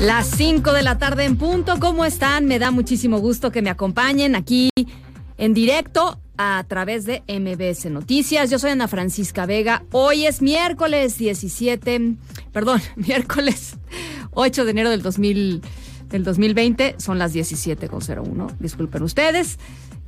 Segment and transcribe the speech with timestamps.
[0.00, 2.46] Las 5 de la tarde en punto, ¿cómo están?
[2.46, 4.70] Me da muchísimo gusto que me acompañen aquí
[5.36, 8.50] en directo a través de MBS Noticias.
[8.50, 9.82] Yo soy Ana Francisca Vega.
[9.92, 12.16] Hoy es miércoles 17,
[12.50, 13.76] perdón, miércoles
[14.30, 15.60] 8 de enero del, 2000,
[16.08, 16.94] del 2020.
[16.96, 18.56] Son las 17.01.
[18.58, 19.58] Disculpen ustedes.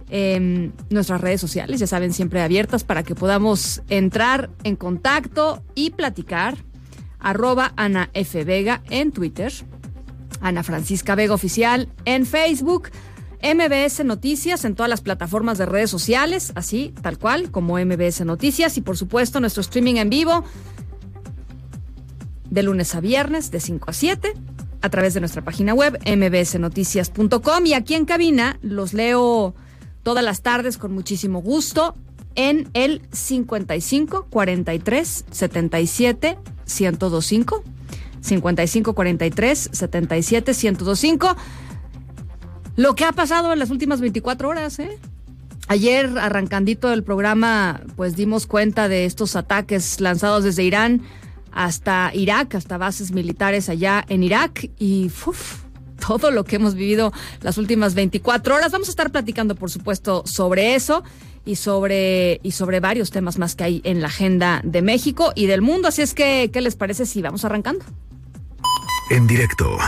[0.09, 5.91] Eh, nuestras redes sociales, ya saben, siempre abiertas para que podamos entrar en contacto y
[5.91, 6.57] platicar.
[7.19, 8.43] Arroba Ana F.
[8.45, 9.53] Vega en Twitter.
[10.43, 12.91] Ana Francisca Vega Oficial en Facebook.
[13.43, 18.77] MBS Noticias en todas las plataformas de redes sociales, así, tal cual, como MBS Noticias.
[18.77, 20.45] Y por supuesto, nuestro streaming en vivo
[22.51, 24.35] de lunes a viernes, de 5 a 7,
[24.83, 27.67] a través de nuestra página web, mbsnoticias.com.
[27.67, 29.55] Y aquí en cabina los leo
[30.03, 31.97] todas las tardes con muchísimo gusto
[32.35, 37.65] en el 55 43 77 1025.
[38.23, 41.37] 55 43 77 1025.
[42.77, 44.99] Lo que ha pasado en las últimas 24 horas, ¿eh?
[45.69, 51.03] Ayer, arrancandito del programa, pues dimos cuenta de estos ataques lanzados desde Irán
[51.53, 55.63] hasta Irak, hasta bases militares allá en Irak y uf,
[56.07, 57.13] todo lo que hemos vivido
[57.43, 58.73] las últimas 24 horas.
[58.73, 61.05] Vamos a estar platicando, por supuesto, sobre eso
[61.45, 65.47] y sobre, y sobre varios temas más que hay en la agenda de México y
[65.47, 65.89] del mundo.
[65.89, 67.85] Así es que, ¿qué les parece si vamos arrancando?
[69.13, 69.79] En directo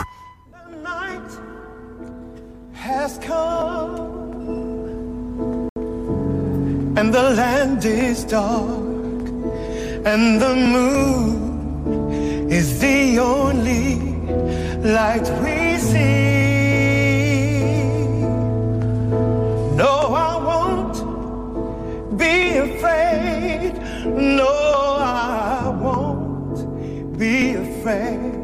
[6.97, 9.25] and the land is dark
[10.05, 13.97] and the moon is the only
[14.83, 16.75] light we see.
[19.75, 19.95] No,
[20.29, 20.99] I won't
[22.19, 23.73] be afraid.
[24.05, 24.53] No,
[25.01, 28.44] I won't be afraid.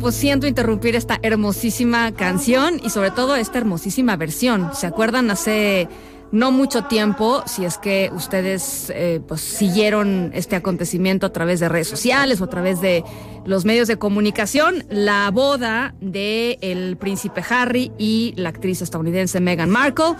[0.00, 4.70] pues siento interrumpir esta hermosísima canción y sobre todo esta hermosísima versión.
[4.74, 5.88] ¿Se acuerdan hace
[6.32, 11.68] no mucho tiempo, si es que ustedes eh, pues siguieron este acontecimiento a través de
[11.68, 13.04] redes sociales o a través de
[13.44, 19.70] los medios de comunicación, la boda de el príncipe Harry y la actriz estadounidense Meghan
[19.70, 20.14] Markle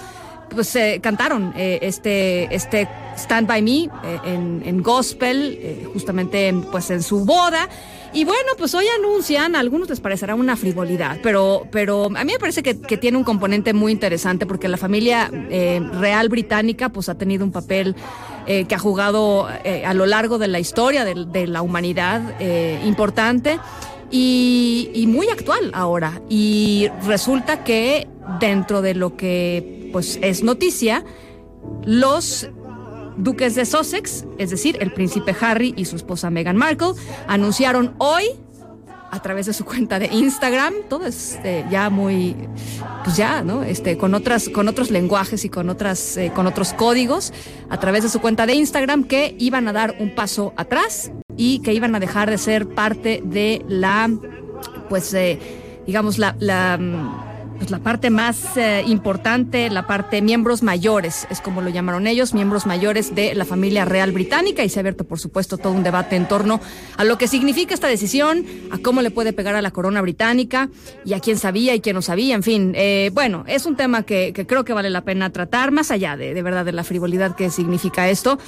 [0.50, 3.88] pues eh, cantaron eh, este este Stand by Me eh,
[4.24, 7.68] en, en, gospel justamente pues en su boda
[8.12, 12.32] y bueno pues hoy anuncian a algunos les parecerá una frivolidad pero pero a mí
[12.32, 16.88] me parece que, que tiene un componente muy interesante porque la familia eh, real británica
[16.88, 17.94] pues ha tenido un papel
[18.46, 22.36] eh, que ha jugado eh, a lo largo de la historia de, de la humanidad
[22.40, 23.60] eh, importante
[24.10, 26.20] y, y muy actual ahora.
[26.28, 28.08] Y resulta que
[28.40, 31.04] dentro de lo que pues es noticia,
[31.84, 32.48] los
[33.16, 36.92] duques de Sussex, es decir, el príncipe Harry y su esposa Meghan Markle,
[37.26, 38.24] anunciaron hoy
[39.10, 42.36] a través de su cuenta de Instagram, todo es eh, ya muy,
[43.04, 43.62] pues ya, ¿no?
[43.62, 47.32] Este, con otras, con otros lenguajes y con otras, eh, con otros códigos,
[47.68, 51.60] a través de su cuenta de Instagram, que iban a dar un paso atrás y
[51.60, 54.10] que iban a dejar de ser parte de la,
[54.88, 55.38] pues, eh,
[55.86, 56.78] digamos, la, la
[57.60, 62.32] pues la parte más eh, importante, la parte miembros mayores, es como lo llamaron ellos,
[62.32, 65.82] miembros mayores de la familia real británica y se ha abierto por supuesto todo un
[65.82, 66.58] debate en torno
[66.96, 70.70] a lo que significa esta decisión, a cómo le puede pegar a la corona británica
[71.04, 74.04] y a quién sabía y quién no sabía, en fin, eh, bueno, es un tema
[74.04, 76.82] que, que, creo que vale la pena tratar más allá de, de verdad de la
[76.82, 78.38] frivolidad que significa esto.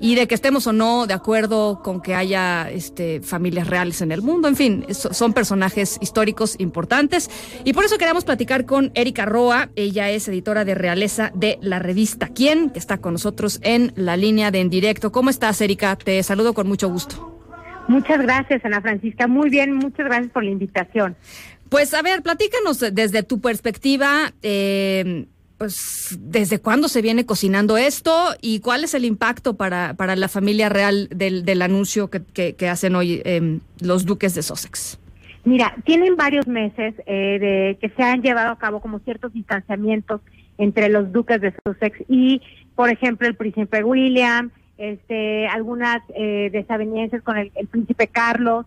[0.00, 4.10] Y de que estemos o no de acuerdo con que haya este, familias reales en
[4.10, 4.48] el mundo.
[4.48, 7.30] En fin, son personajes históricos importantes.
[7.64, 9.68] Y por eso queremos platicar con Erika Roa.
[9.76, 14.16] Ella es editora de Realeza de la revista Quién, que está con nosotros en la
[14.16, 15.12] línea de en directo.
[15.12, 15.96] ¿Cómo estás, Erika?
[15.96, 17.36] Te saludo con mucho gusto.
[17.88, 19.26] Muchas gracias, Ana Francisca.
[19.26, 21.16] Muy bien, muchas gracias por la invitación.
[21.68, 24.32] Pues a ver, platícanos desde tu perspectiva.
[24.42, 25.26] Eh,
[25.60, 30.28] pues, ¿desde cuándo se viene cocinando esto y cuál es el impacto para, para la
[30.28, 34.98] familia real del, del anuncio que, que, hacen hoy eh, los duques de Sussex?
[35.44, 40.22] Mira, tienen varios meses eh, de que se han llevado a cabo como ciertos distanciamientos
[40.56, 42.40] entre los duques de Sussex y,
[42.74, 48.64] por ejemplo, el príncipe William, este, algunas eh, desavenencias con el, el príncipe Carlos.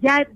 [0.00, 0.26] Ya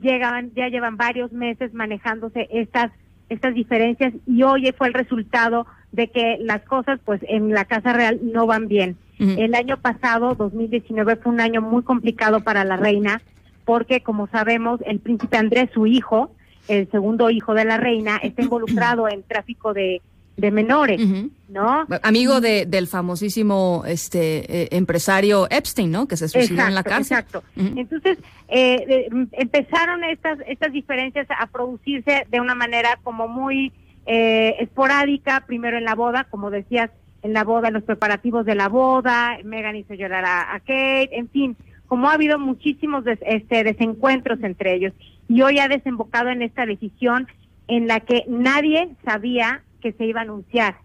[0.00, 2.90] llegaban, ya llevan varios meses manejándose estas
[3.32, 7.92] estas diferencias y hoy fue el resultado de que las cosas pues en la Casa
[7.92, 8.96] Real no van bien.
[9.18, 13.22] El año pasado, 2019, fue un año muy complicado para la reina
[13.64, 16.32] porque como sabemos el príncipe Andrés, su hijo,
[16.66, 20.02] el segundo hijo de la reina, está involucrado en tráfico de
[20.36, 21.00] de menores,
[21.48, 21.86] ¿no?
[22.02, 26.08] Amigo de, del famosísimo este eh, empresario Epstein, ¿no?
[26.08, 27.18] Que se suicidó en la cárcel.
[27.18, 27.44] Exacto.
[27.56, 28.18] Entonces
[28.48, 33.72] eh, empezaron estas estas diferencias a producirse de una manera como muy
[34.06, 35.44] eh, esporádica.
[35.46, 36.90] Primero en la boda, como decías,
[37.22, 39.36] en la boda, en los preparativos de la boda.
[39.44, 41.56] Megan hizo llorar a, Kate, en fin,
[41.86, 44.94] como ha habido muchísimos este, desencuentros entre ellos
[45.28, 47.28] y hoy ha desembocado en esta decisión
[47.68, 50.76] en la que nadie sabía que se iba a anunciar.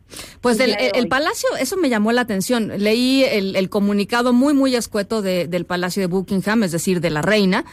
[0.41, 2.71] Pues el, el, Palacio, eso me llamó la atención.
[2.77, 7.09] Leí el, el comunicado muy, muy escueto de, del Palacio de Buckingham, es decir, de
[7.09, 7.63] la reina,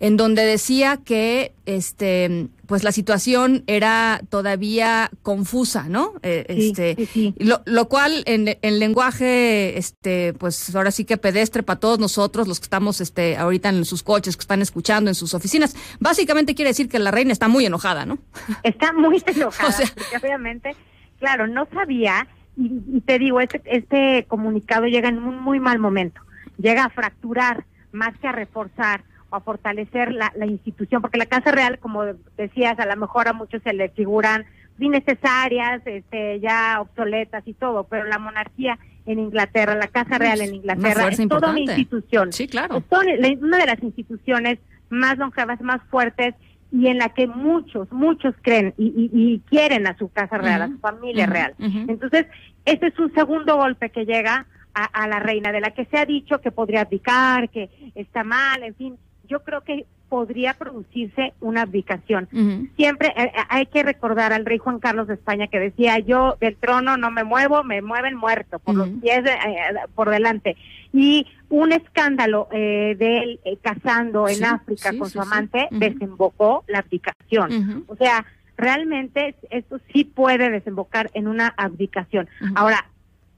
[0.00, 6.12] en donde decía que este pues la situación era todavía confusa, ¿no?
[6.22, 11.80] Eh, este, Lo, lo, cual en, en, lenguaje, este, pues ahora sí que pedestre para
[11.80, 15.34] todos nosotros, los que estamos este, ahorita en sus coches, que están escuchando en sus
[15.34, 18.18] oficinas, básicamente quiere decir que la reina está muy enojada, ¿no?
[18.62, 20.76] Está muy enojada, porque obviamente,
[21.18, 26.20] claro, no sabía, y, te digo, este, este comunicado llega en un muy mal momento,
[26.56, 31.52] llega a fracturar más que a reforzar a fortalecer la, la, institución, porque la Casa
[31.52, 32.04] Real, como
[32.36, 34.44] decías, a lo mejor a muchos se les figuran
[34.80, 40.56] innecesarias, este, ya obsoletas y todo, pero la monarquía en Inglaterra, la Casa Real en
[40.56, 42.32] Inglaterra, es toda una institución.
[42.32, 42.78] Sí, claro.
[42.78, 46.34] Es una de las instituciones más longevas, más fuertes
[46.72, 50.68] y en la que muchos, muchos creen y, y, quieren a su Casa Real, a
[50.68, 51.54] su familia real.
[51.58, 52.26] Entonces,
[52.64, 55.98] este es un segundo golpe que llega a, a, la reina, de la que se
[55.98, 58.98] ha dicho que podría abdicar, que está mal, en fin,
[59.30, 62.28] yo creo que podría producirse una abdicación.
[62.76, 66.36] Siempre eh, eh, hay que recordar al rey Juan Carlos de España que decía, yo
[66.40, 69.56] del trono no me muevo, me mueven muerto, por los pies eh,
[69.94, 70.56] por delante.
[70.92, 77.84] Y un escándalo de él casando en África con su amante desembocó la abdicación.
[77.86, 82.28] O sea, realmente esto sí puede desembocar en una abdicación.
[82.56, 82.84] Ahora,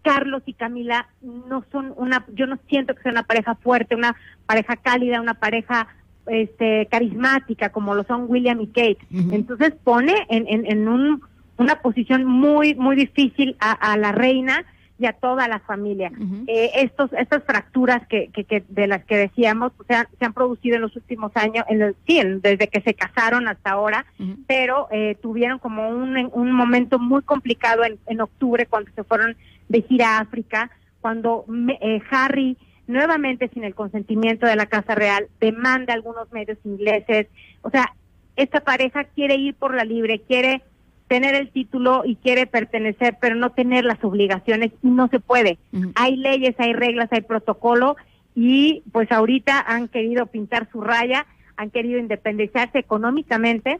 [0.02, 4.16] Carlos y Camila no son una, yo no siento que sea una pareja fuerte, una
[4.46, 5.86] pareja cálida, una pareja
[6.26, 8.98] este carismática como lo son William y Kate.
[9.10, 11.22] Entonces pone en, en, en un,
[11.56, 14.64] una posición muy, muy difícil a, a la reina
[14.98, 16.12] y a toda la familia.
[16.46, 20.24] eh, estos, estas fracturas que, que, que, de las que decíamos pues, se, han, se
[20.24, 24.06] han producido en los últimos años, en el, sí, desde que se casaron hasta ahora,
[24.46, 29.36] pero eh, tuvieron como un, un momento muy complicado en, en octubre cuando se fueron
[29.68, 31.44] de gira a África, cuando
[31.80, 37.28] eh, Harry nuevamente sin el consentimiento de la Casa Real demanda a algunos medios ingleses,
[37.62, 37.94] o sea,
[38.36, 40.62] esta pareja quiere ir por la libre, quiere
[41.08, 45.58] tener el título y quiere pertenecer, pero no tener las obligaciones y no se puede.
[45.94, 47.96] Hay leyes, hay reglas, hay protocolo
[48.34, 51.26] y pues ahorita han querido pintar su raya,
[51.56, 53.78] han querido independizarse económicamente,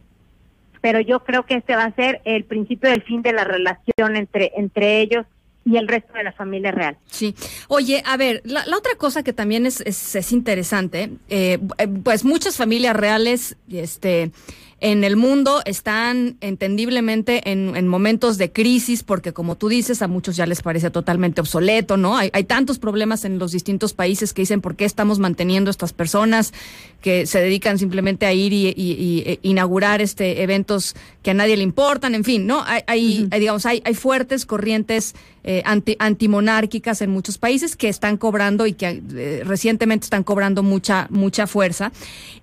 [0.82, 4.16] pero yo creo que este va a ser el principio del fin de la relación
[4.16, 5.24] entre entre ellos
[5.64, 6.96] y el resto de la familia real.
[7.06, 7.34] Sí.
[7.68, 12.24] Oye, a ver, la, otra cosa que también es, es, es interesante, eh, eh, pues
[12.24, 14.32] muchas familias reales, este,
[14.82, 20.08] en el mundo están entendiblemente en, en, momentos de crisis porque como tú dices a
[20.08, 22.16] muchos ya les parece totalmente obsoleto, ¿no?
[22.16, 25.92] Hay, hay tantos problemas en los distintos países que dicen por qué estamos manteniendo estas
[25.92, 26.52] personas
[27.00, 31.34] que se dedican simplemente a ir y, y, y e inaugurar este eventos que a
[31.34, 32.64] nadie le importan, en fin, ¿no?
[32.66, 33.38] Hay, hay, uh -huh.
[33.38, 38.74] digamos, hay, hay fuertes corrientes eh, anti, antimonárquicas en muchos países que están cobrando y
[38.74, 41.92] que eh, recientemente están cobrando mucha, mucha fuerza.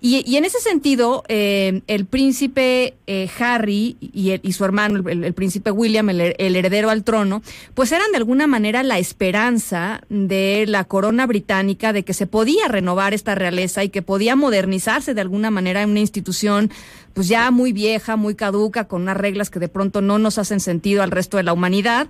[0.01, 5.33] Y, y en ese sentido, eh, el príncipe príncipe eh, Harry y, su hermano, el,
[5.33, 7.41] príncipe William, el, el, heredero al trono,
[7.73, 12.67] pues eran de alguna manera la esperanza de la corona británica de que se podía
[12.67, 16.69] renovar esta realeza y que podía modernizarse de alguna manera en una institución
[17.15, 20.59] pues ya muy vieja, muy caduca, con unas reglas que de pronto no nos hacen
[20.59, 22.09] sentido al resto de la humanidad.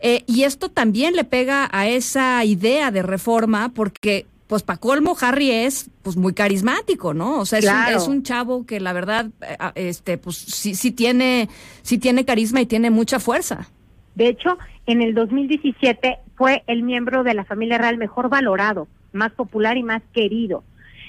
[0.00, 5.14] Eh, y esto también le pega a esa idea de reforma porque pues para colmo
[5.20, 7.38] Harry es pues muy carismático, ¿no?
[7.38, 7.58] O sea,
[7.90, 11.48] es, un, chavo que la verdad eh, este pues sí sí tiene
[11.82, 13.68] sí tiene carisma y tiene mucha fuerza.
[14.14, 19.32] De hecho, en el 2017 fue el miembro de la familia real mejor valorado, más
[19.32, 20.64] popular y más querido.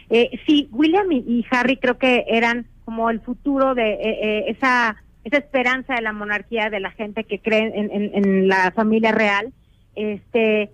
[0.10, 5.38] Eh, sí, William y, Harry creo que eran como el futuro de eh, esa esa
[5.38, 9.54] esperanza de la monarquía de la gente que cree en, en la familia real.
[9.96, 10.72] Este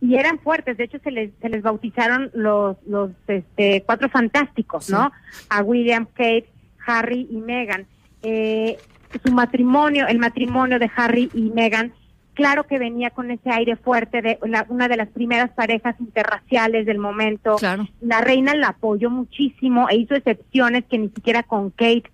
[0.00, 4.88] y eran fuertes, de hecho se les, se les bautizaron los, los este, cuatro fantásticos,
[4.88, 5.12] ¿no?
[5.50, 6.48] A William, Kate,
[6.86, 7.86] Harry y Meghan.
[8.22, 8.78] Eh,
[9.24, 11.92] su matrimonio, el matrimonio de Harry y Meghan,
[12.34, 14.38] claro que venía con ese aire fuerte de
[14.68, 17.56] una de las primeras parejas interraciales del momento.
[18.00, 22.10] La reina la apoyó muchísimo e hizo excepciones que ni siquiera con Kate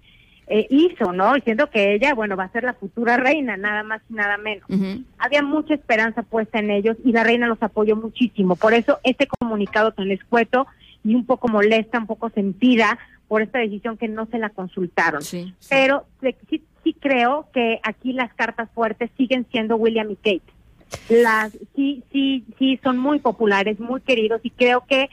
[0.49, 1.35] eh, hizo, ¿no?
[1.35, 4.69] Diciendo que ella, bueno, va a ser la futura reina, nada más y nada menos.
[5.19, 8.55] Había mucha esperanza puesta en ellos y la reina los apoyó muchísimo.
[8.55, 10.67] Por eso este comunicado tan escueto
[11.03, 15.23] y un poco molesta, un poco sentida por esta decisión que no se la consultaron.
[15.69, 16.07] Pero
[16.49, 20.53] sí, sí creo que aquí las cartas fuertes siguen siendo William y Kate.
[21.09, 25.09] Las sí, sí, sí son muy populares, muy queridos y creo que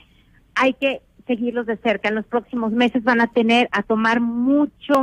[0.54, 2.08] hay que seguirlos de cerca.
[2.08, 5.02] En los próximos meses van a tener a tomar mucho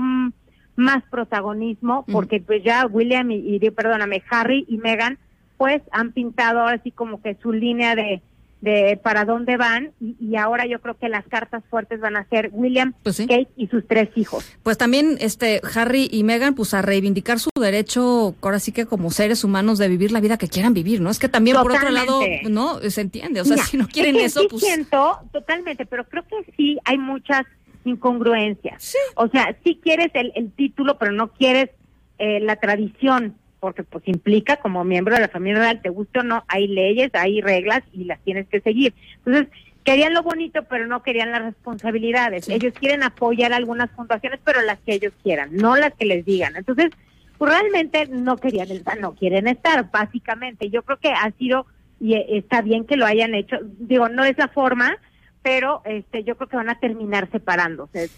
[0.76, 5.18] más protagonismo porque pues ya William y, y, perdóname, Harry y Meghan
[5.58, 8.22] pues han pintado ahora sí como que su línea de
[8.62, 12.50] de para dónde van y, ahora yo creo que las cartas fuertes van a ser
[12.54, 14.46] William, pues Kate y sus tres hijos.
[14.64, 19.12] Pues también este Harry y Meghan pues a reivindicar su derecho ahora sí que como
[19.12, 21.10] seres humanos de vivir la vida que quieran vivir, ¿no?
[21.10, 24.42] Es que también por otro lado no se entiende, o sea, si no quieren eso
[24.50, 27.46] pues siento totalmente, pero creo que sí hay muchas
[27.84, 28.96] incongruencias.
[29.16, 31.72] O sea, sí quieres el, el título, pero no quieres
[32.20, 36.24] eh, la tradición porque pues implica como miembro de la familia real, te guste o
[36.24, 38.94] no, hay leyes, hay reglas y las tienes que seguir.
[39.18, 39.48] Entonces,
[39.84, 42.50] querían lo bonito, pero no querían las responsabilidades.
[42.50, 46.56] Ellos quieren apoyar algunas fundaciones, pero las que ellos quieran, no las que les digan.
[46.56, 46.90] Entonces,
[47.38, 50.72] pues realmente no querían estar, no quieren estar, básicamente.
[50.72, 51.68] Yo creo que ha sido,
[52.00, 54.98] y está bien que lo hayan hecho, digo, no es la forma,
[55.44, 58.10] pero este yo creo que van a terminar separándose.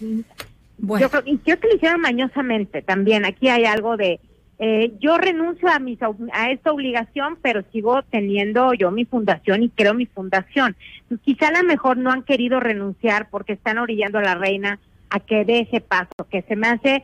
[0.77, 1.05] Bueno.
[1.05, 3.25] Yo creo, y creo que lo hicieron mañosamente también.
[3.25, 4.21] Aquí hay algo de
[4.65, 9.69] eh, yo renuncio a, mis, a esta obligación, pero sigo teniendo yo mi fundación y
[9.69, 10.77] creo mi fundación.
[11.09, 14.79] Pues quizá a lo mejor no han querido renunciar porque están orillando a la reina
[15.09, 17.03] a que dé ese paso, que se me hace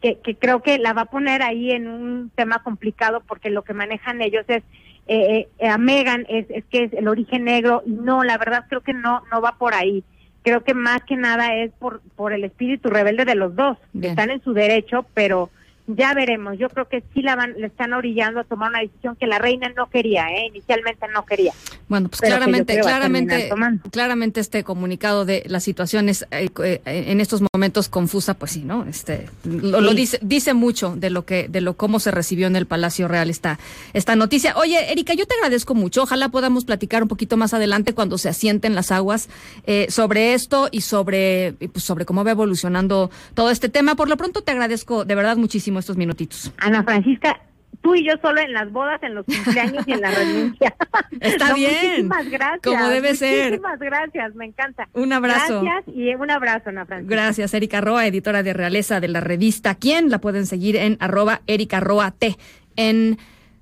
[0.00, 3.64] que, que creo que la va a poner ahí en un tema complicado porque lo
[3.64, 4.62] que manejan ellos es
[5.06, 8.64] eh, eh, a Megan es, es que es el origen negro y no, la verdad
[8.66, 10.04] creo que no no va por ahí.
[10.42, 14.08] Creo que más que nada es por por el espíritu rebelde de los dos, que
[14.08, 15.50] están en su derecho, pero
[15.86, 16.58] ya veremos.
[16.58, 19.38] Yo creo que sí la van, le están orillando a tomar una decisión que la
[19.38, 20.46] reina no quería, ¿eh?
[20.46, 21.52] inicialmente no quería.
[21.88, 23.50] Bueno, pues claramente, claramente,
[23.90, 28.86] claramente este comunicado de las situaciones eh, eh, en estos momentos confusa, pues sí, ¿no?
[28.86, 32.66] Este, lo, dice, dice mucho de lo que, de lo cómo se recibió en el
[32.66, 33.58] Palacio Real esta,
[33.92, 34.56] esta noticia.
[34.56, 36.02] Oye, Erika, yo te agradezco mucho.
[36.02, 39.28] Ojalá podamos platicar un poquito más adelante cuando se asienten las aguas
[39.66, 43.94] eh, sobre esto y sobre, pues sobre cómo va evolucionando todo este tema.
[43.94, 46.52] Por lo pronto te agradezco de verdad muchísimo estos minutitos.
[46.58, 47.40] Ana Francisca,
[47.82, 50.74] tú y yo solo en las bodas, en los cumpleaños y en la renuncia.
[51.20, 51.72] Está bien.
[51.72, 52.60] Muchísimas gracias.
[52.62, 53.44] Como debe ser.
[53.44, 54.88] Muchísimas gracias, me encanta.
[54.94, 55.62] Un abrazo.
[55.62, 57.14] Gracias y un abrazo, Ana Francisca.
[57.14, 60.10] Gracias, Erika Roa, editora de Realeza de la revista ¿Quién?
[60.10, 62.36] La pueden seguir en arroba Erika Roa T
[62.76, 63.18] en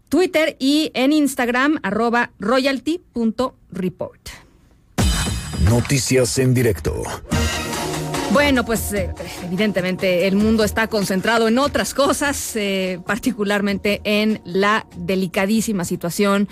[0.08, 4.28] Twitter y en Instagram arroba royalty.report.
[5.68, 7.02] Noticias en directo.
[8.32, 9.10] Bueno, pues eh,
[9.44, 16.48] evidentemente el mundo está concentrado en otras cosas, eh, particularmente en la delicadísima situación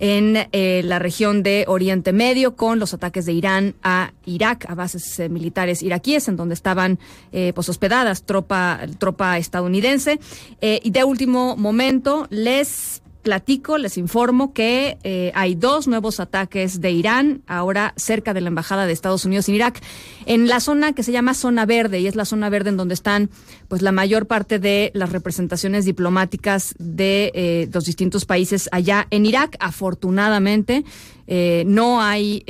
[0.00, 4.74] en eh, la región de Oriente Medio con los ataques de Irán a Irak, a
[4.74, 6.98] bases militares iraquíes, en donde estaban
[7.30, 10.20] pues hospedadas tropa, tropa estadounidense.
[10.60, 16.90] y de último momento, les platico, les informo que eh, hay dos nuevos ataques de
[16.90, 19.82] Irán, ahora cerca de la embajada de Estados Unidos en Irak,
[20.26, 22.94] en la zona que se llama zona verde, y es la zona verde en donde
[22.94, 23.30] están
[23.68, 29.26] pues la mayor parte de las representaciones diplomáticas de eh, los distintos países allá en
[29.26, 29.56] Irak.
[29.60, 30.84] Afortunadamente,
[31.26, 32.44] eh, no hay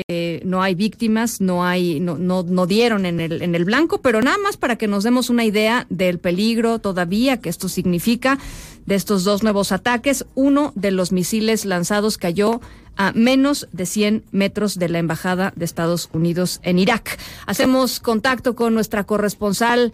[0.44, 4.22] no hay víctimas, no hay no, no, no dieron en el en el blanco, pero
[4.22, 8.38] nada más para que nos demos una idea del peligro todavía que esto significa
[8.88, 10.24] de estos dos nuevos ataques.
[10.34, 12.62] Uno de los misiles lanzados cayó
[12.96, 17.18] a menos de 100 metros de la embajada de Estados Unidos en Irak.
[17.46, 19.92] Hacemos contacto con nuestra corresponsal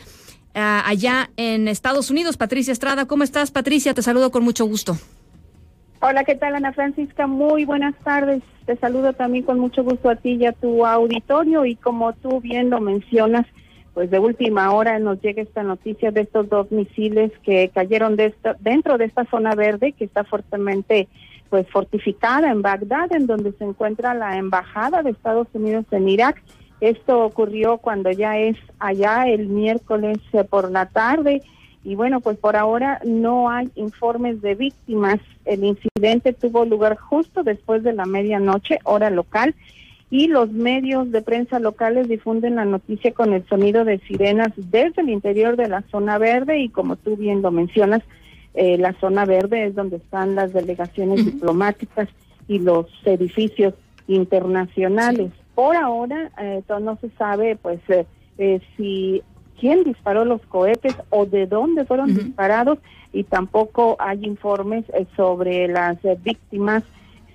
[0.54, 3.06] uh, allá en Estados Unidos, Patricia Estrada.
[3.06, 3.94] ¿Cómo estás, Patricia?
[3.94, 4.96] Te saludo con mucho gusto.
[6.00, 7.26] Hola, ¿qué tal Ana Francisca?
[7.26, 8.42] Muy buenas tardes.
[8.64, 12.40] Te saludo también con mucho gusto a ti y a tu auditorio y como tú
[12.40, 13.44] bien lo mencionas,
[13.94, 18.26] pues de última hora nos llega esta noticia de estos dos misiles que cayeron de
[18.26, 21.08] esta, dentro de esta zona verde que está fuertemente
[21.48, 26.42] pues fortificada en Bagdad, en donde se encuentra la embajada de Estados Unidos en Irak.
[26.80, 31.42] Esto ocurrió cuando ya es allá el miércoles eh, por la tarde
[31.84, 35.20] y bueno, pues por ahora no hay informes de víctimas.
[35.44, 39.54] El incidente tuvo lugar justo después de la medianoche, hora local,
[40.14, 45.02] y los medios de prensa locales difunden la noticia con el sonido de sirenas desde
[45.02, 48.00] el interior de la zona verde y como tú bien lo mencionas,
[48.54, 51.32] eh, la zona verde es donde están las delegaciones uh -huh.
[51.32, 52.08] diplomáticas
[52.46, 53.74] y los edificios
[54.06, 55.32] internacionales.
[55.34, 55.42] Sí.
[55.56, 58.06] Por ahora eh, no se sabe pues eh,
[58.38, 59.20] eh si
[59.58, 62.22] quién disparó los cohetes o de dónde fueron uh -huh.
[62.22, 62.78] disparados
[63.12, 64.84] y tampoco hay informes
[65.16, 66.84] sobre las víctimas,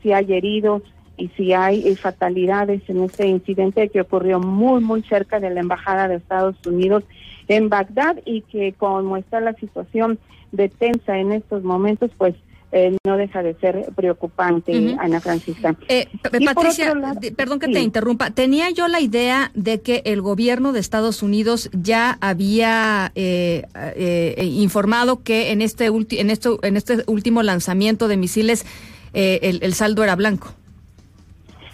[0.01, 0.81] si hay heridos
[1.19, 5.59] y si hay eh, fatalidades en este incidente que ocurrió muy, muy cerca de la
[5.59, 7.03] Embajada de Estados Unidos
[7.47, 10.17] en Bagdad y que como está la situación
[10.51, 12.35] de tensa en estos momentos, pues
[12.71, 14.97] eh, no deja de ser preocupante, uh -huh.
[14.99, 15.75] Ana Francisca.
[15.87, 16.07] Eh,
[16.45, 17.73] Patricia, lado, perdón que sí.
[17.73, 18.29] te interrumpa.
[18.29, 24.45] Tenía yo la idea de que el gobierno de Estados Unidos ya había eh, eh
[24.45, 28.65] informado que en este, en, esto, en este último lanzamiento de misiles
[29.13, 30.53] eh, el, el, saldo era blanco.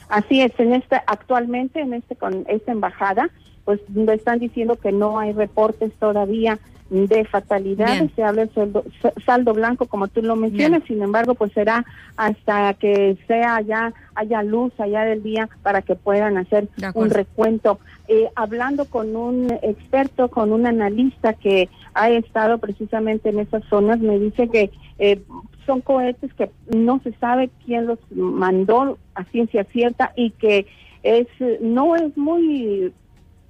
[0.09, 3.29] Así es, en esta, actualmente en este con esta embajada,
[3.63, 3.79] pues
[4.13, 6.59] están diciendo que no hay reportes todavía
[6.89, 8.11] de fatalidades, Bien.
[8.15, 8.83] se habla de saldo,
[9.25, 10.87] saldo, blanco como tú lo mencionas, Bien.
[10.87, 11.83] sin embargo pues será
[12.15, 17.79] hasta que sea ya haya luz allá del día para que puedan hacer un recuento.
[18.07, 23.99] Eh, hablando con un experto, con un analista que ha estado precisamente en esas zonas,
[23.99, 25.23] me dice que eh,
[25.65, 30.67] son cohetes que no se sabe quién los mandó a ciencia cierta y que
[31.03, 31.27] es
[31.61, 32.91] no es muy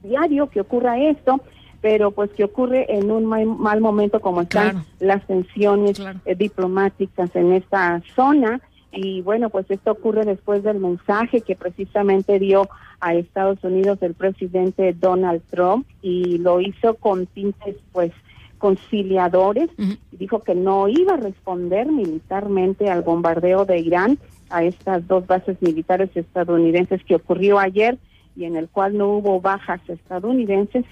[0.04, 1.42] diario que ocurra esto,
[1.82, 4.86] pero pues que ocurre en un mal, mal momento como están claro.
[5.00, 6.20] las tensiones claro.
[6.26, 12.40] eh, diplomáticas en esta zona y bueno pues esto ocurre después del mensaje que precisamente
[12.40, 12.70] dio
[13.02, 18.12] a Estados Unidos el presidente Donald Trump y lo hizo con tintes pues
[18.58, 19.98] conciliadores uh -huh.
[20.12, 24.18] y dijo que no iba a responder militarmente al bombardeo de Irán
[24.50, 27.98] a estas dos bases militares estadounidenses que ocurrió ayer
[28.36, 30.86] y en el cual no hubo bajas estadounidenses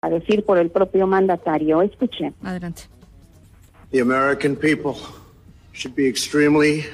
[0.00, 1.82] a decir por el propio mandatario.
[1.82, 2.32] Escuche.
[2.42, 2.82] Adelante.
[3.90, 4.94] The American people
[5.72, 6.84] should be extremely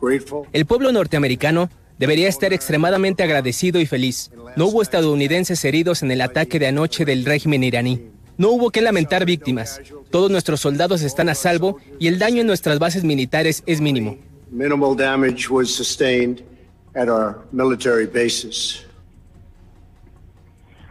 [0.00, 0.46] grateful.
[0.52, 4.30] El pueblo norteamericano debería estar extremadamente agradecido y feliz.
[4.56, 8.11] No hubo estadounidenses heridos en el ataque de anoche del régimen iraní.
[8.38, 9.80] No hubo que lamentar víctimas.
[10.10, 14.16] Todos nuestros soldados están a salvo y el daño en nuestras bases militares es mínimo.
[14.50, 16.42] Minimal damage was sustained
[16.94, 18.86] at our military bases.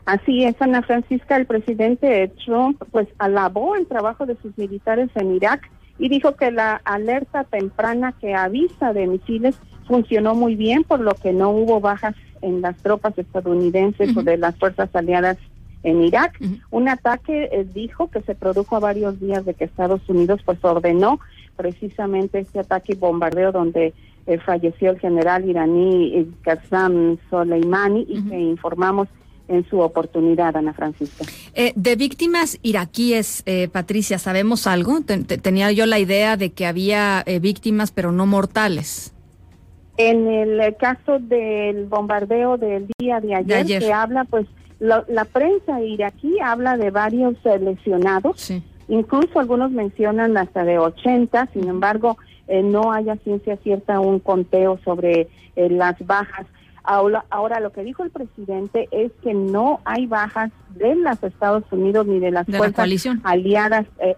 [0.05, 5.35] Así es, Ana Francisca, el presidente Trump pues alabó el trabajo de sus militares en
[5.35, 9.55] Irak y dijo que la alerta temprana que avisa de misiles
[9.87, 14.19] funcionó muy bien, por lo que no hubo bajas en las tropas estadounidenses uh -huh.
[14.19, 15.37] o de las fuerzas aliadas
[15.83, 16.37] en Irak.
[16.39, 16.61] Uh -huh.
[16.71, 20.63] Un ataque eh, dijo que se produjo a varios días de que Estados Unidos pues
[20.63, 21.19] ordenó
[21.55, 23.93] precisamente este ataque y bombardeo donde
[24.27, 28.29] eh, falleció el general iraní eh, Qassam Soleimani y uh -huh.
[28.29, 29.07] que informamos
[29.51, 31.25] en su oportunidad, Ana Francisca.
[31.53, 35.01] Eh, de víctimas iraquíes, eh, Patricia, ¿sabemos algo?
[35.01, 39.13] Ten, tenía yo la idea de que había eh, víctimas, pero no mortales.
[39.97, 43.83] En el caso del bombardeo del día de ayer, de ayer.
[43.83, 44.47] que habla, pues,
[44.81, 48.41] lo, la prensa iraquí habla de varios lesionados.
[48.41, 48.61] Sí.
[48.89, 52.17] Incluso algunos mencionan hasta de 80, sin embargo,
[52.49, 56.45] eh, no haya ciencia cierta un conteo sobre eh, las bajas
[56.83, 61.63] Ahora, ahora lo que dijo el presidente es que no hay bajas de los Estados
[61.71, 62.89] Unidos ni de las fuerzas
[63.23, 64.15] aliadas eh,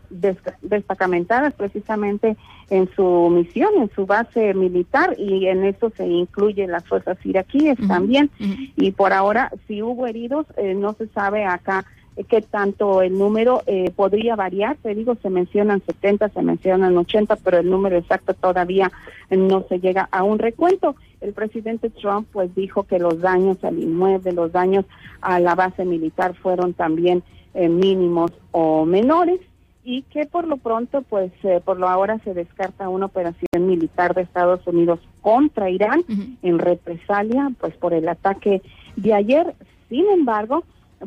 [0.62, 2.38] destacamentadas precisamente
[2.70, 7.78] en su misión, en su base militar y en eso se incluyen las fuerzas iraquíes
[7.88, 8.30] también.
[8.76, 11.86] Y por ahora, si hubo heridos, eh, no se sabe acá
[12.28, 17.38] que tanto el número eh, podría variar, te digo, se mencionan 70, se mencionan 80,
[17.38, 18.92] pero el número exacto todavía
[19.32, 20.96] no se llega a un recuento.
[21.22, 24.86] El presidente Trump pues dijo que los daños al inmueble, los daños
[25.22, 27.24] a la base militar fueron también
[27.56, 29.40] eh, mínimos o menores
[29.84, 34.14] y que por lo pronto pues eh, por lo ahora se descarta una operación militar
[34.14, 36.04] de Estados Unidos contra Irán
[36.42, 38.62] en represalia pues por el ataque
[38.96, 39.54] de ayer.
[39.90, 40.64] Sin embargo,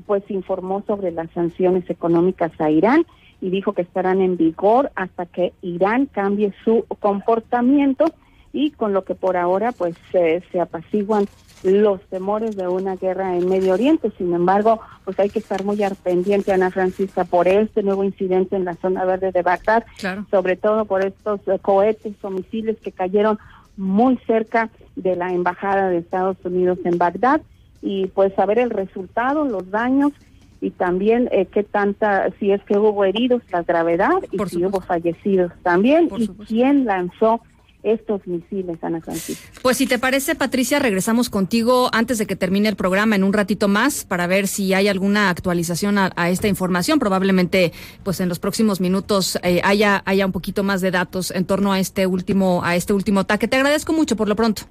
[0.06, 3.06] pues informó sobre las sanciones económicas a Irán
[3.40, 8.06] y dijo que estarán en vigor hasta que Irán cambie su comportamiento
[8.52, 11.26] y con lo que por ahora pues se apaciguan
[11.62, 14.12] los temores de una guerra en Medio Oriente.
[14.16, 18.56] Sin embargo, pues hay que estar muy al pendiente, Ana Francisca, por este nuevo incidente
[18.56, 19.85] en la zona verde de Bagdad,
[20.30, 23.38] sobre todo por estos eh, cohetes o misiles que cayeron
[23.76, 27.40] muy cerca de la embajada de Estados Unidos en Bagdad.
[27.82, 30.12] Y pues saber el resultado, los daños
[30.61, 34.80] y también eh, qué tanta, si es que hubo heridos, la gravedad y si hubo
[34.80, 37.40] fallecidos también y quién lanzó
[37.87, 39.49] estos misiles, Ana Francisca.
[39.62, 43.33] Pues si te parece, Patricia, regresamos contigo antes de que termine el programa en un
[43.33, 46.99] ratito más para ver si hay alguna actualización a, esta información.
[46.99, 47.72] Probablemente,
[48.03, 51.72] pues en los próximos minutos eh, haya haya un poquito más de datos en torno
[51.72, 53.46] a este último a este último ataque.
[53.46, 54.62] Te agradezco mucho por lo pronto.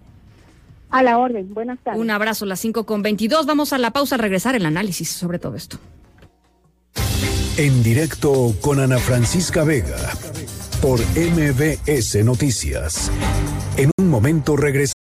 [0.90, 2.02] A la orden, buenas tardes.
[2.02, 3.46] Un abrazo, las 5 con 22.
[3.46, 5.78] Vamos a la pausa, a regresar el análisis sobre todo esto.
[7.58, 9.96] En directo con Ana Francisca Vega
[10.82, 13.12] por MBS Noticias.
[13.78, 14.94] En un momento regresa.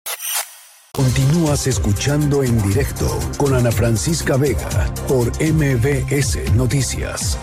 [0.93, 7.37] Continúas escuchando en directo con Ana Francisca Vega por MBS Noticias.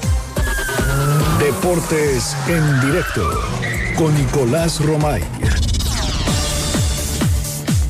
[1.38, 3.28] Deportes en directo
[3.96, 5.22] con Nicolás Romay.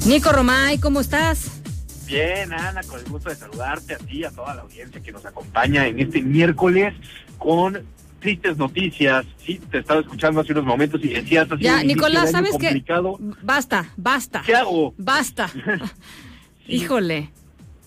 [0.07, 1.51] Nico Romay, ¿cómo estás?
[2.07, 5.25] Bien, Ana, con el gusto de saludarte a ti, a toda la audiencia que nos
[5.25, 6.95] acompaña en este miércoles
[7.39, 7.87] con
[8.21, 9.27] tristes noticias.
[9.45, 11.65] Sí, te estaba escuchando hace unos momentos y decías así.
[11.65, 12.85] Ya, Nicolás, ¿sabes qué?
[13.43, 14.43] Basta, basta.
[14.45, 14.95] ¿Qué hago?
[14.97, 15.51] Basta.
[16.69, 17.31] Híjole.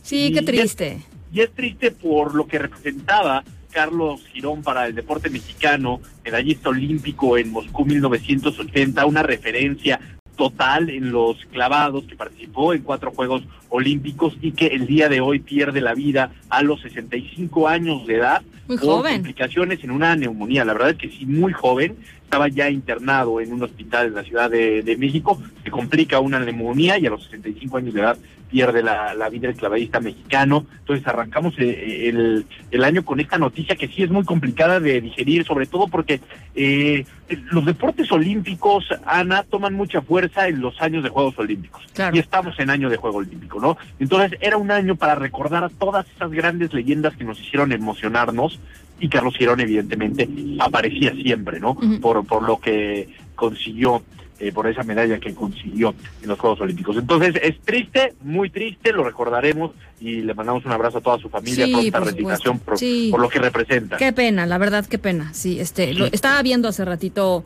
[0.02, 1.02] Sí, qué triste.
[1.32, 7.38] y es triste por lo que representaba Carlos Girón para el deporte mexicano, medallista olímpico
[7.38, 10.00] en Moscú 1980, una referencia
[10.36, 13.44] total en los clavados, que participó en cuatro Juegos
[13.76, 18.18] Olímpicos y que el día de hoy pierde la vida a los 65 años de
[18.18, 19.16] edad muy por joven.
[19.16, 20.64] complicaciones en una neumonía.
[20.64, 21.98] La verdad es que sí, muy joven.
[22.24, 25.42] Estaba ya internado en un hospital en la Ciudad de, de México.
[25.64, 28.18] Se complica una neumonía y a los 65 años de edad
[28.54, 30.68] pierde la, la vida el clavadista mexicano.
[30.80, 35.02] Entonces arrancamos eh, el, el, año con esta noticia que sí es muy complicada de
[35.02, 36.22] digerir, sobre todo porque
[36.54, 37.04] eh,
[37.52, 41.82] los deportes olímpicos, Ana, toman mucha fuerza en los años de Juegos Olímpicos.
[42.14, 43.78] Y estamos en año de Juego Olímpico, ¿no?
[44.00, 48.60] Entonces era un año para recordar a todas esas grandes leyendas que nos hicieron emocionarnos
[49.00, 51.76] y Carlos Girón evidentemente aparecía siempre, ¿no?
[52.00, 54.04] por, por lo que consiguió
[54.40, 56.98] eh, por esa medalla que consiguió en los Juegos Olímpicos.
[56.98, 59.72] Entonces es triste, muy triste, lo recordaremos
[60.02, 62.78] y le mandamos un abrazo a toda su familia, sí, pronta rectificación por,
[63.12, 63.96] por, lo que representa.
[63.96, 65.34] Qué pena, la verdad, qué pena.
[65.34, 67.46] Sí, este, Lo, estaba viendo hace ratito.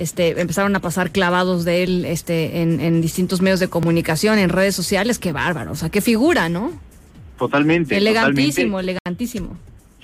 [0.00, 4.48] Este, empezaron a pasar clavados de él este, en, en distintos medios de comunicación, en
[4.48, 6.72] redes sociales, qué bárbaro, o sea, qué figura, ¿no?
[7.38, 7.98] Totalmente.
[7.98, 8.92] Elegantísimo, totalmente.
[8.92, 9.58] elegantísimo.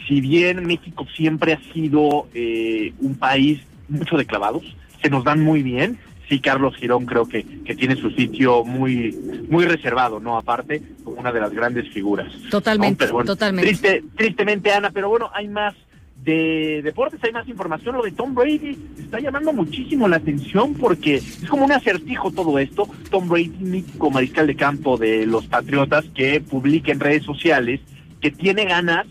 [0.06, 4.64] Si bien México siempre ha sido eh, un país mucho de clavados,
[5.00, 9.16] se nos dan muy bien, sí Carlos Girón creo que, que tiene su sitio muy
[9.48, 10.36] muy reservado, ¿no?
[10.36, 12.30] Aparte, como una de las grandes figuras.
[12.50, 13.70] Totalmente, totalmente.
[13.70, 15.74] Triste, tristemente, Ana, pero bueno, hay más
[16.26, 17.94] de deportes, hay más información.
[17.94, 22.58] Lo de Tom Brady está llamando muchísimo la atención porque es como un acertijo todo
[22.58, 22.88] esto.
[23.10, 27.80] Tom Brady, mítico mariscal de campo de los Patriotas, que publica en redes sociales
[28.20, 29.06] que tiene ganas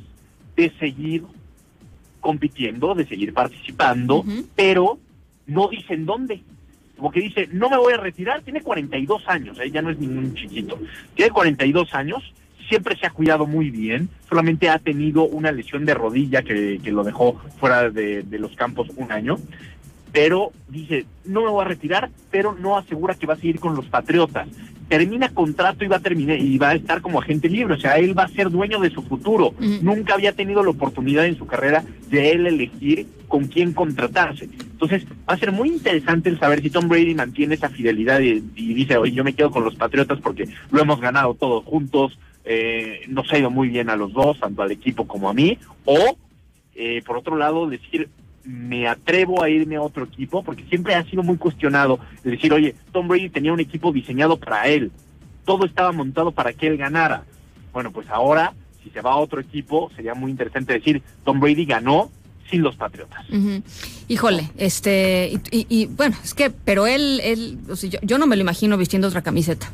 [0.58, 1.24] de seguir
[2.20, 4.46] compitiendo, de seguir participando, uh -huh.
[4.54, 5.00] pero
[5.48, 6.42] no dicen dónde
[6.98, 9.70] como que dice, no me voy a retirar, tiene 42 años, ¿eh?
[9.70, 10.80] ya no es ningún chiquito,
[11.14, 12.34] tiene 42 años,
[12.68, 16.92] siempre se ha cuidado muy bien, solamente ha tenido una lesión de rodilla que, que
[16.92, 19.38] lo dejó fuera de, de, los campos un año,
[20.12, 23.76] pero dice, no me voy a retirar, pero no asegura que va a seguir con
[23.76, 24.48] los Patriotas.
[24.88, 27.98] Termina contrato y va a terminar y va a estar como agente libre, o sea,
[27.98, 29.54] él va a ser dueño de su futuro.
[29.82, 34.46] Nunca había tenido la oportunidad en su carrera de él elegir con quién contratarse.
[34.46, 38.44] Entonces, va a ser muy interesante el saber si Tom Brady mantiene esa fidelidad y,
[38.56, 42.18] y dice, oye, yo me quedo con los Patriotas porque lo hemos ganado todos juntos,
[42.46, 45.58] eh, nos ha ido muy bien a los dos, tanto al equipo como a mí,
[45.86, 46.18] o
[46.76, 48.10] eh, por otro lado, decir,
[48.44, 52.54] me atrevo a irme a otro equipo, porque siempre ha sido muy cuestionado, el decir,
[52.54, 54.92] oye, Tom Brady tenía un equipo diseñado para él,
[55.46, 57.24] todo estaba montado para que él ganara.
[57.74, 58.54] Bueno, pues ahora,
[58.84, 62.12] si se va a otro equipo, sería muy interesante decir, Tom Brady ganó
[62.52, 63.26] sin los Patriotas.
[64.08, 68.20] Híjole, este, y, y- y, bueno, es que, pero él, él, o sea, yo, yo
[68.20, 69.72] no me lo imagino vistiendo otra camiseta.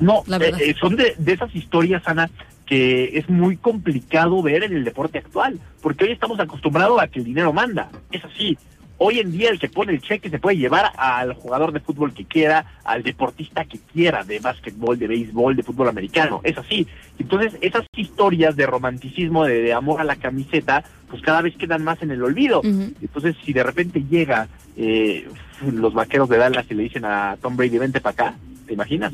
[0.00, 0.60] No, La verdad.
[0.60, 2.30] eh, eh, son de, de esas historias, Ana,
[2.66, 7.20] que es muy complicado ver en el deporte actual, porque hoy estamos acostumbrados a que
[7.20, 7.88] el dinero manda.
[8.10, 8.58] Es así.
[8.98, 12.14] Hoy en día el que pone el cheque se puede llevar al jugador de fútbol
[12.14, 16.40] que quiera, al deportista que quiera, de básquetbol, de béisbol, de fútbol americano.
[16.44, 16.86] Es así.
[17.18, 21.84] Entonces esas historias de romanticismo, de, de amor a la camiseta, pues cada vez quedan
[21.84, 22.62] más en el olvido.
[22.64, 25.28] Entonces si de repente llega eh,
[25.70, 28.34] los vaqueros de Dallas y le dicen a Tom Brady, vente para acá,
[28.66, 29.12] ¿te imaginas?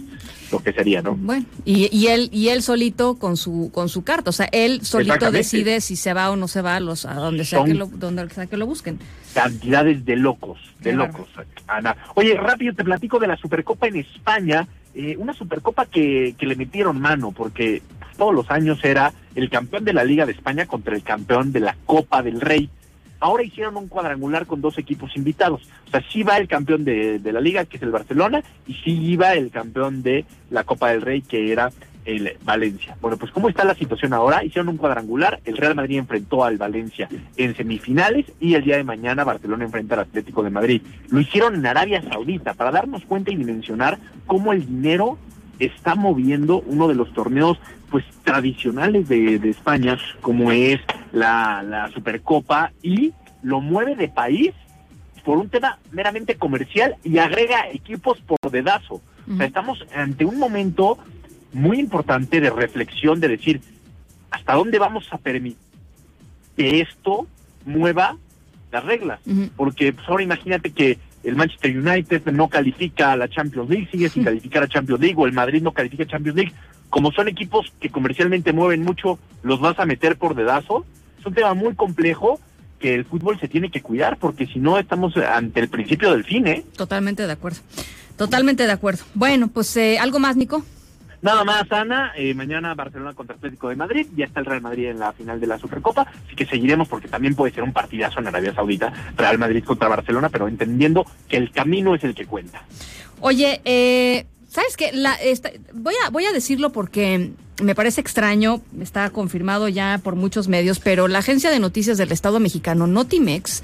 [0.51, 1.15] Lo que sería, ¿no?
[1.15, 4.85] Bueno, y, y él y él solito con su con su carta, o sea, él
[4.85, 7.69] solito decide si se va o no se va a los a donde sea Son-
[7.69, 8.99] que lo donde sea que lo busquen.
[9.35, 11.29] cantidades de locos, de locos,
[11.67, 11.97] Ana.
[12.15, 16.57] Oye, rápido te platico de la Supercopa en España, eh, una Supercopa que, que le
[16.57, 17.83] metieron mano, porque
[18.19, 21.61] todos los años era el campeón de la Liga de España contra el campeón de
[21.61, 22.69] la Copa del Rey.
[23.23, 25.63] Ahora hicieron un cuadrangular con dos equipos invitados.
[25.87, 28.91] O sea, sí va el campeón de, la Liga, que es el Barcelona, y sí
[29.01, 31.71] iba el campeón de la Copa del Rey, que era
[32.05, 32.97] el Valencia.
[33.01, 34.43] Bueno, pues ¿cómo está la situación ahora?
[34.43, 38.83] Hicieron un cuadrangular, el Real Madrid enfrentó al Valencia en semifinales y el día de
[38.83, 40.83] mañana Barcelona enfrenta al Atlético de Madrid.
[41.09, 45.17] Lo hicieron en Arabia Saudita para darnos cuenta y dimensionar cómo el dinero
[45.59, 47.59] está moviendo uno de los torneos
[47.91, 50.81] pues tradicionales de, de España, como es
[51.13, 53.13] la, la Supercopa, y
[53.43, 54.53] lo mueve de país
[55.25, 59.01] por un tema meramente comercial y agrega equipos por dedazo.
[59.33, 60.99] O sea, estamos ante un momento
[61.53, 63.61] muy importante de reflexión, de decir,
[64.31, 65.59] ¿hasta dónde vamos a permitir
[66.57, 67.27] que esto
[67.65, 68.17] mueva
[68.73, 69.21] las reglas?
[69.57, 74.09] Porque pues, ahora imagínate que el Manchester United no califica a la Champions League, sigue
[74.09, 76.53] sin calificar a Champions League, o el Madrid no califica a Champions League.
[76.91, 80.85] Como son equipos que comercialmente mueven mucho, los vas a meter por dedazo.
[81.19, 82.39] Es un tema muy complejo
[82.79, 86.25] que el fútbol se tiene que cuidar, porque si no estamos ante el principio del
[86.25, 86.65] fin, ¿eh?
[86.77, 87.61] Totalmente de acuerdo.
[88.17, 89.05] Totalmente de acuerdo.
[89.15, 90.65] Bueno, pues eh, algo más, Nico.
[91.23, 92.13] Nada más, Ana.
[92.17, 94.07] eh, mañana Barcelona contra Atlético de Madrid.
[94.17, 96.03] Ya está el Real Madrid en la final de la Supercopa.
[96.27, 98.93] Así que seguiremos porque también puede ser un partidazo en Arabia Saudita.
[99.17, 102.63] Real Madrid contra Barcelona, pero entendiendo que el camino es el que cuenta.
[103.21, 104.91] Oye, eh, ¿sabes qué?
[104.93, 107.31] La, esta- voy, a, voy a decirlo porque
[107.63, 112.11] me parece extraño, está confirmado ya por muchos medios, pero la agencia de noticias del
[112.11, 113.63] Estado mexicano, Notimex,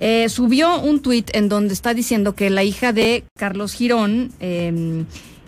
[0.00, 5.04] eh, subió un tuit en donde está diciendo que la hija de Carlos Girón, eh,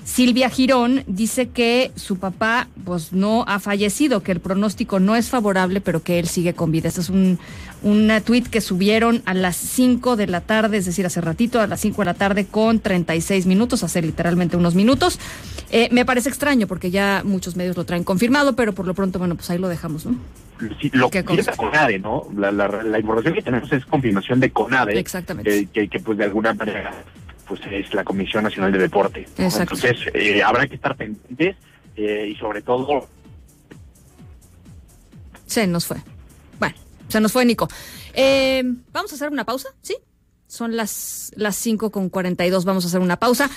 [0.09, 5.29] Silvia Girón, dice que su papá pues no ha fallecido, que el pronóstico no es
[5.29, 6.89] favorable, pero que él sigue con vida.
[6.89, 7.39] Este es un,
[7.83, 11.67] un tuit que subieron a las 5 de la tarde, es decir, hace ratito, a
[11.67, 15.21] las 5 de la tarde con 36 minutos, hace literalmente unos minutos.
[15.71, 19.19] Eh, me parece extraño porque ya muchos medios lo traen confirmado, pero por lo pronto,
[19.19, 20.17] bueno, pues ahí lo dejamos, ¿no?
[20.81, 22.27] Sí, lo ¿Qué que es CONADE, ¿no?
[22.35, 24.99] La, la, la información que tenemos es confirmación de CONADE.
[24.99, 25.69] Exactamente.
[25.71, 26.95] Que, que, pues de alguna manera
[27.49, 29.27] pues es la Comisión Nacional de Deporte.
[29.39, 31.57] Entonces eh, habrá que estar pendientes
[31.97, 33.09] eh, y sobre todo
[35.47, 35.97] Se nos fue.
[36.59, 36.77] Bueno,
[37.09, 37.69] se nos fue Nico.
[38.13, 39.97] Eh, Vamos a hacer una pausa, ¿sí?
[40.47, 43.51] Son las, las 5 con 42, vamos a hacer una pausa.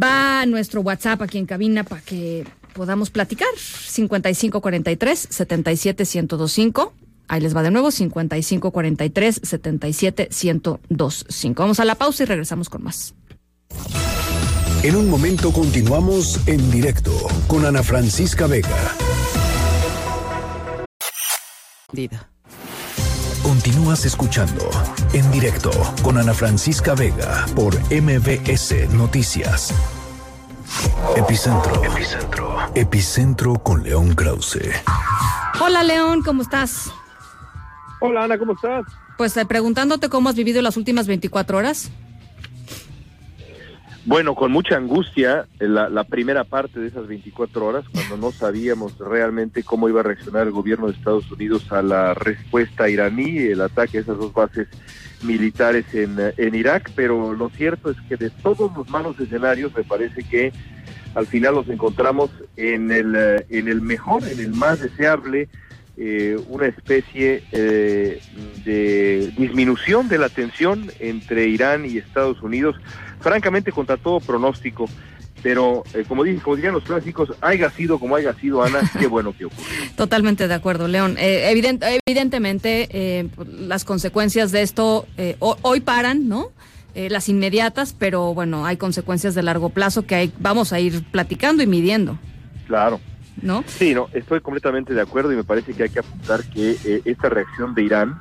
[0.00, 3.48] Va nuestro WhatsApp aquí en cabina para que podamos platicar.
[3.56, 6.94] 5543 77 1025.
[7.30, 11.62] Ahí les va de nuevo, 5543 77 1025.
[11.62, 13.14] Vamos a la pausa y regresamos con más.
[14.82, 17.12] En un momento continuamos en directo
[17.46, 18.96] con Ana Francisca Vega.
[23.44, 24.68] Continúas escuchando
[25.12, 25.70] en directo
[26.02, 29.72] con Ana Francisca Vega por MBS Noticias.
[31.16, 31.84] Epicentro.
[31.84, 32.58] Epicentro.
[32.74, 34.58] Epicentro con León Krause.
[35.60, 36.90] Hola León, ¿cómo estás?
[38.00, 38.86] Hola Ana, ¿cómo estás?
[39.18, 41.90] Pues eh, preguntándote cómo has vivido las últimas 24 horas.
[44.06, 48.96] Bueno, con mucha angustia la, la, primera parte de esas 24 horas, cuando no sabíamos
[48.98, 53.60] realmente cómo iba a reaccionar el gobierno de Estados Unidos a la respuesta iraní, el
[53.60, 54.68] ataque a esas dos bases
[55.22, 59.84] militares en, en Irak, pero lo cierto es que de todos los malos escenarios me
[59.84, 60.50] parece que
[61.14, 65.50] al final los encontramos en el, en el mejor, en el más deseable,
[66.02, 68.22] eh, una especie eh,
[68.64, 72.74] de disminución de la tensión entre Irán y Estados Unidos,
[73.20, 74.86] francamente contra todo pronóstico.
[75.42, 79.08] Pero eh, como, dicen, como dirían los clásicos, haya sido como haya sido, Ana, qué
[79.08, 79.66] bueno que ocurrió.
[79.94, 81.16] Totalmente de acuerdo, León.
[81.18, 86.50] Eh, evident, evidentemente, eh, las consecuencias de esto eh, hoy paran, ¿no?
[86.92, 91.62] Las inmediatas, pero bueno, hay consecuencias de largo plazo que hay, vamos a ir platicando
[91.62, 92.18] y midiendo.
[92.66, 93.00] Claro,
[93.42, 93.64] ¿no?
[93.66, 97.02] Sí, no, estoy completamente de acuerdo y me parece que hay que apuntar que eh,
[97.04, 98.18] esta reacción de Irán,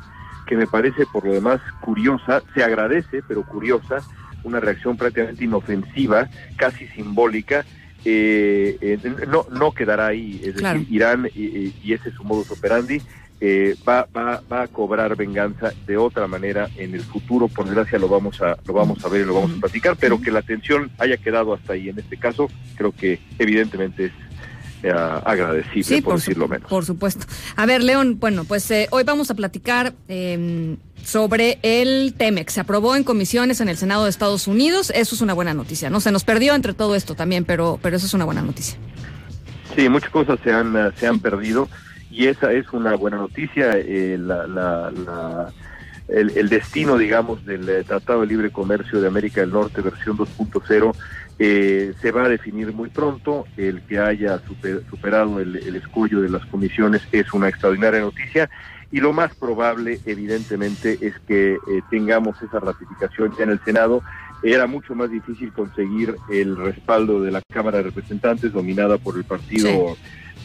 [0.47, 3.97] que me parece por lo demás curiosa, se agradece, pero curiosa,
[4.43, 6.27] una reacción prácticamente inofensiva,
[6.57, 7.65] casi simbólica,
[8.05, 10.41] eh, eh, no, no quedará ahí.
[10.43, 10.79] Es Claro.
[10.79, 13.01] decir, Irán, y, y ese es su modus operandi,
[13.41, 17.47] eh, va, va, va a cobrar venganza de otra manera en el futuro.
[17.47, 20.19] Por desgracia lo vamos a, lo vamos a ver y lo vamos a platicar, pero
[20.19, 24.11] que la tensión haya quedado hasta ahí en este caso, creo que evidentemente es
[24.83, 26.69] agradecible, Sí, por, por, decirlo menos.
[26.69, 27.25] por supuesto.
[27.55, 32.53] A ver, León, bueno, pues eh, hoy vamos a platicar eh, sobre el TEMEX.
[32.53, 34.91] Se aprobó en comisiones en el Senado de Estados Unidos.
[34.95, 35.99] Eso es una buena noticia, ¿no?
[35.99, 38.77] Se nos perdió entre todo esto también, pero, pero eso es una buena noticia.
[39.75, 41.67] Sí, muchas cosas se han, se han perdido
[42.11, 43.71] y esa es una buena noticia.
[43.75, 45.53] eh, la, la- la-
[46.07, 50.17] el, el destino, digamos, del eh, Tratado de Libre Comercio de América del Norte, versión
[50.17, 50.95] 2.0,
[51.39, 53.45] eh, se va a definir muy pronto.
[53.57, 58.49] El que haya super- superado el, el escollo de las comisiones es una extraordinaria noticia.
[58.91, 61.59] Y lo más probable, evidentemente, es que eh,
[61.91, 64.01] tengamos esa ratificación en el Senado.
[64.41, 69.25] Era mucho más difícil conseguir el respaldo de la Cámara de Representantes, dominada por el
[69.25, 69.95] Partido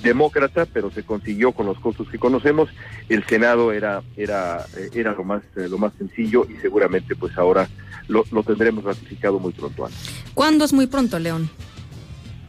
[0.02, 2.68] Demócrata, pero se consiguió con los costos que conocemos.
[3.09, 7.38] El Senado era era eh, era lo más eh, lo más sencillo y seguramente pues
[7.38, 7.66] ahora
[8.08, 9.86] lo, lo tendremos ratificado muy pronto.
[9.86, 9.94] Ana.
[10.34, 11.48] ¿Cuándo es muy pronto, León?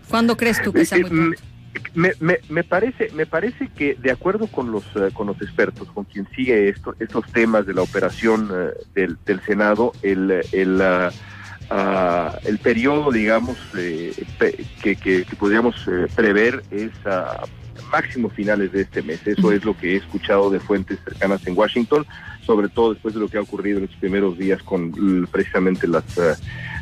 [0.10, 1.42] ¿Cuándo crees tú que sea muy Eh, pronto?
[1.94, 5.90] Me, me, me parece me parece que de acuerdo con los eh, con los expertos
[5.94, 10.82] con quien sigue esto, estos temas de la operación eh, del, del Senado el el
[11.70, 14.14] ah, el periodo digamos eh,
[14.82, 17.44] que, que, que podríamos eh, prever es a
[17.92, 21.58] máximo finales de este mes eso es lo que he escuchado de fuentes cercanas en
[21.58, 22.06] Washington
[22.46, 26.04] sobre todo después de lo que ha ocurrido en los primeros días con precisamente las
[26.18, 26.36] eh,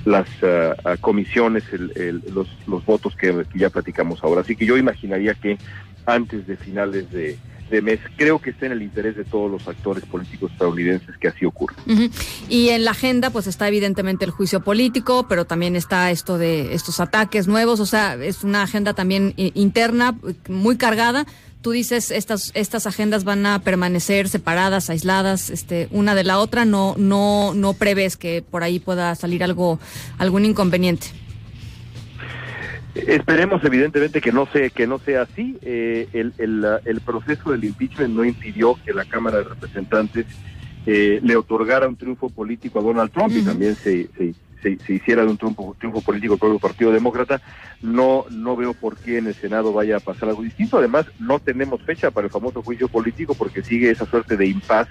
[0.05, 4.41] las ah, comisiones, el- el- los, los votos que, ya platicamos ahora.
[4.41, 5.57] Así que yo imaginaría que
[6.05, 7.37] antes de finales de,
[7.71, 11.29] de mes, creo que está en el interés de todos los actores políticos estadounidenses que
[11.29, 11.77] así ocurra.
[11.87, 12.09] Ujú.
[12.49, 16.73] Y en la agenda, pues está evidentemente el juicio político, pero también está esto de
[16.73, 20.15] estos ataques nuevos, o sea, es una agenda también interna
[20.49, 21.25] muy cargada.
[21.63, 26.65] Tú dices estas estas agendas van a permanecer separadas, aisladas, este, una de la otra.
[26.65, 29.79] No no no prevés que por ahí pueda salir algo
[30.17, 31.07] algún inconveniente.
[32.95, 35.57] Esperemos evidentemente que no sea que no sea así.
[35.61, 40.25] Eh, el, el, el proceso del impeachment no impidió que la Cámara de Representantes
[40.85, 44.93] eh, le otorgara un triunfo político a Donald Trump y también se, se, se- se
[44.93, 47.41] hiciera de un triunfo, triunfo político el Partido Demócrata.
[47.81, 50.77] No no veo por qué en el Senado vaya a pasar algo distinto.
[50.79, 54.87] Además, no tenemos fecha para el famoso juicio político porque sigue esa suerte de impas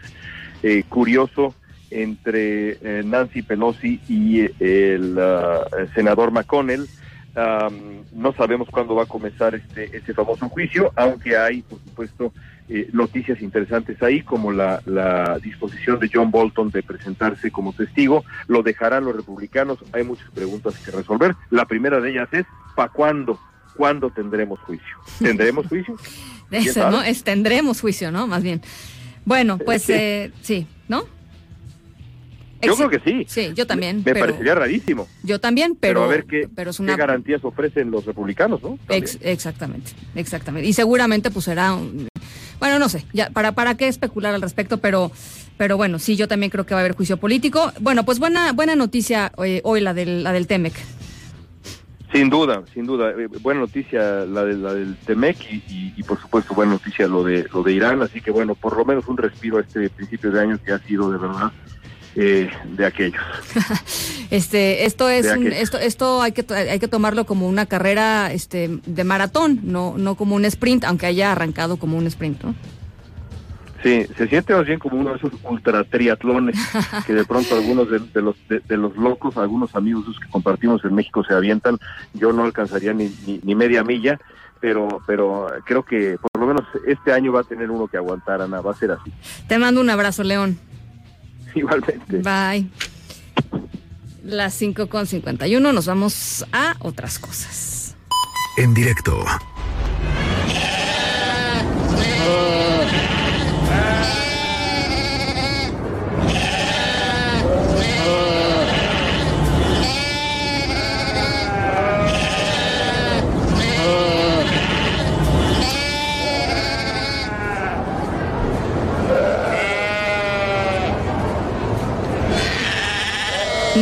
[0.62, 1.54] eh, curioso
[1.90, 6.86] entre eh, Nancy Pelosi y eh, el ah, senador McConnell.
[7.34, 12.32] Am, no sabemos cuándo va a comenzar este, este famoso juicio, aunque hay, por supuesto,
[12.74, 18.24] eh, noticias interesantes ahí, como la, la disposición de John Bolton de presentarse como testigo.
[18.48, 19.78] Lo dejarán los republicanos.
[19.92, 21.36] Hay muchas preguntas que resolver.
[21.50, 23.38] La primera de ellas es, ¿para cuándo?
[23.76, 24.96] ¿Cuándo tendremos juicio?
[25.18, 25.96] ¿Tendremos juicio?
[26.50, 26.90] ¿Quién Eso?
[26.90, 27.02] ¿no?
[27.02, 28.26] Es, tendremos juicio, ¿no?
[28.26, 28.62] Más bien.
[29.24, 31.04] Bueno, pues eh, sí, ¿no?
[32.62, 33.24] Yo creo que sí.
[33.28, 33.98] Sí, yo también.
[33.98, 35.08] Me pero, parecería rarísimo.
[35.22, 38.78] Yo también, pero, a ver qué, pero es qué garantías ofrecen los republicanos, ¿no?
[38.88, 40.68] Ex- exactamente, exactamente.
[40.68, 42.06] Y seguramente pues será un-
[42.62, 45.10] bueno, no sé, ya para para qué especular al respecto, pero
[45.56, 47.72] pero bueno, sí yo también creo que va a haber juicio político.
[47.80, 50.72] Bueno, pues buena buena noticia eh, hoy la del la del Temec.
[52.12, 53.10] Sin duda, sin duda.
[53.10, 57.24] Eh, buena noticia la, de, la del Temec y, y- por supuesto buena noticia lo
[57.24, 58.00] de lo de Irán.
[58.00, 60.78] Así que bueno, por lo menos un respiro a este principio de año que ha
[60.78, 61.50] sido de verdad
[62.16, 63.22] eh, de aquellos.
[64.30, 68.80] Este, esto es un- esto esto hay que hay que tomarlo como una carrera este
[68.86, 72.54] de maratón, no no como un sprint, aunque haya arrancado como un sprint, ¿no?
[73.82, 76.56] Sí, se siente más bien como uno de esos ultra triatlones
[77.06, 81.24] que de pronto algunos de, los de, los locos, algunos amigos que compartimos en México
[81.24, 81.78] se avientan.
[82.14, 84.18] Yo no alcanzaría ni, ni, media milla,
[84.60, 88.40] pero pero creo que por lo menos este año va a tener uno que aguantar,
[88.40, 89.12] Ana, va a ser así.
[89.48, 90.58] Te mando un abrazo, León.
[91.54, 92.18] Igualmente.
[92.18, 92.68] Bye.
[94.24, 97.96] Las 5 con 51, nos vamos a otras cosas.
[98.56, 99.24] En directo.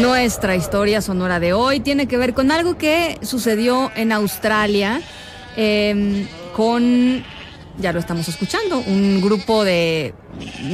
[0.01, 5.03] Nuestra historia sonora de hoy tiene que ver con algo que sucedió en Australia
[5.57, 7.23] em, con,
[7.79, 10.15] ya lo estamos escuchando, un grupo de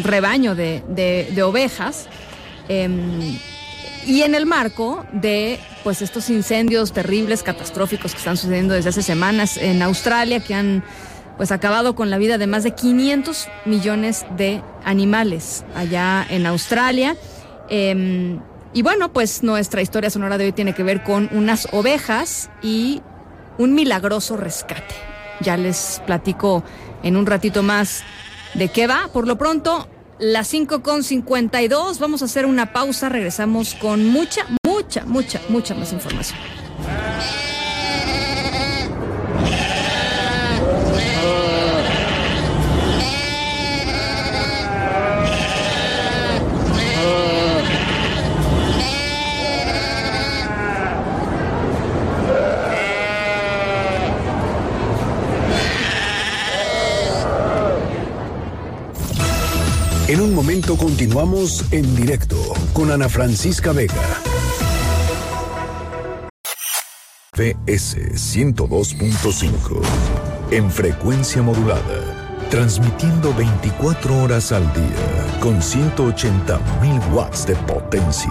[0.05, 2.09] rebaño de, ovejas.
[2.69, 3.37] Em,
[4.07, 9.03] y en el marco de pues estos incendios terribles, catastróficos que están sucediendo desde hace
[9.03, 10.85] semanas en Australia, que han
[11.37, 17.17] pues acabado con la vida de más de 500 millones de animales allá en Australia.
[17.69, 18.41] Em,
[18.77, 23.01] y bueno, pues nuestra historia sonora de hoy tiene que ver con unas ovejas y
[23.57, 24.95] un milagroso rescate.
[25.41, 26.63] Ya les platico
[27.03, 28.05] en un ratito más
[28.53, 29.09] de qué va.
[29.11, 31.99] Por lo pronto, las 5 con 52.
[31.99, 33.09] Vamos a hacer una pausa.
[33.09, 36.39] Regresamos con mucha, mucha, mucha, mucha más información.
[60.09, 62.37] En un momento continuamos en directo
[62.73, 64.21] con Ana Francisca Vega.
[67.33, 69.81] PS 102.5
[70.53, 78.31] en frecuencia modulada, transmitiendo 24 horas al día con 180.000 watts de potencia.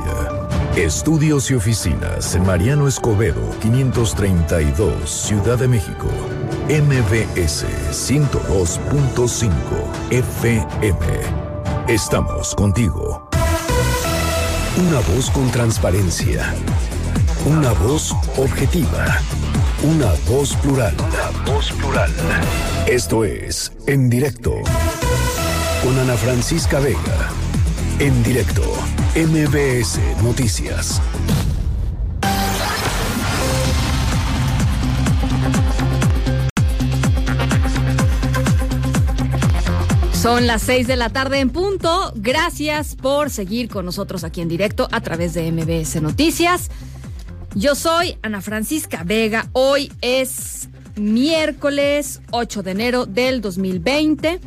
[0.77, 6.07] Estudios y oficinas en Mariano Escobedo 532, Ciudad de México.
[6.69, 9.51] MBS 102.5
[10.11, 11.44] FM.
[11.87, 13.29] Estamos contigo.
[14.75, 16.51] Una voz con transparencia.
[17.45, 19.19] Una voz objetiva.
[19.83, 20.95] Una voz plural.
[20.97, 22.11] Una voz plural.
[22.87, 24.55] Esto es En Directo.
[25.83, 27.29] Con Ana Francisca Vega.
[27.99, 28.63] En directo.
[29.15, 30.99] MBS Noticias.
[40.25, 42.11] Son las 6 de la tarde en punto.
[42.15, 46.71] Gracias por seguir con nosotros aquí en directo a través de MBS Noticias.
[47.53, 49.45] Yo soy Ana Francisca Vega.
[49.51, 54.39] Hoy es miércoles 8 de enero del 2020.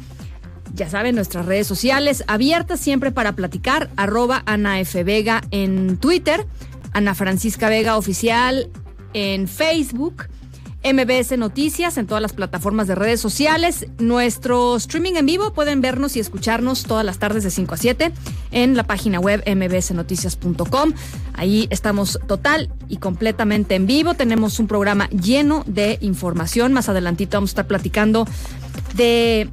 [0.74, 3.88] Ya saben, nuestras redes sociales abiertas siempre para platicar.
[3.94, 5.04] Arroba Ana F.
[5.04, 6.44] Vega en Twitter.
[6.92, 8.68] Ana Francisca Vega Oficial
[9.12, 10.24] en Facebook.
[10.84, 13.86] MBS Noticias en todas las plataformas de redes sociales.
[13.98, 18.12] Nuestro streaming en vivo pueden vernos y escucharnos todas las tardes de 5 a 7
[18.52, 20.92] en la página web mbsnoticias.com.
[21.34, 24.14] Ahí estamos total y completamente en vivo.
[24.14, 26.72] Tenemos un programa lleno de información.
[26.72, 28.26] Más adelantito vamos a estar platicando
[28.94, 29.48] de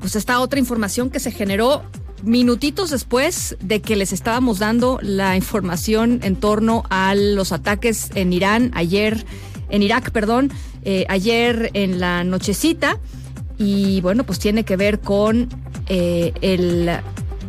[0.00, 1.82] pues esta otra información que se generó
[2.24, 8.32] minutitos después de que les estábamos dando la información en torno a los ataques en
[8.32, 9.24] Irán ayer
[9.74, 10.50] en Irak, perdón,
[10.84, 12.98] eh, ayer en la nochecita.
[13.58, 15.48] Y bueno, pues tiene que ver con
[15.88, 16.90] eh, el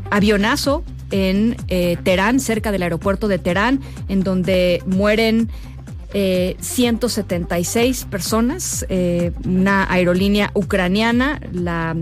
[0.10, 5.50] avionazo en eh, Teherán, cerca del aeropuerto de Teherán, en donde mueren
[6.14, 8.86] 176 personas.
[9.44, 11.94] una aerolínea ucraniana, la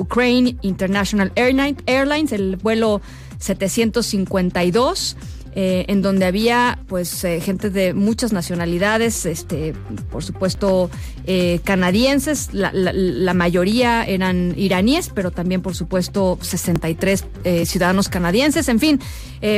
[0.00, 3.00] Ukraine International Airlines, el vuelo
[3.38, 5.16] 752.
[5.56, 9.74] Eh, en donde había pues eh, gente de muchas nacionalidades, este,
[10.08, 10.88] por supuesto
[11.26, 17.24] eh, canadienses, la, mayoría eran iraníes, pero también por supuesto 63
[17.64, 19.00] ciudadanos canadienses, en fin,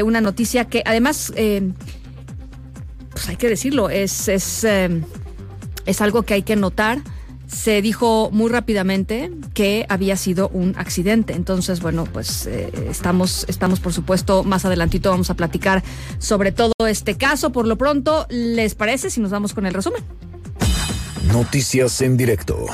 [0.02, 1.30] una noticia que además,
[3.10, 7.02] pues hay que decirlo, es, es, es algo que hay que notar
[7.52, 11.34] se dijo muy rápidamente que había sido un accidente.
[11.34, 15.82] Entonces, bueno, pues eh, estamos, estamos por supuesto más adelantito vamos a platicar
[16.18, 17.52] sobre todo este caso.
[17.52, 20.02] Por lo pronto, ¿les parece si nos vamos con el resumen?
[21.28, 22.66] Noticias en directo.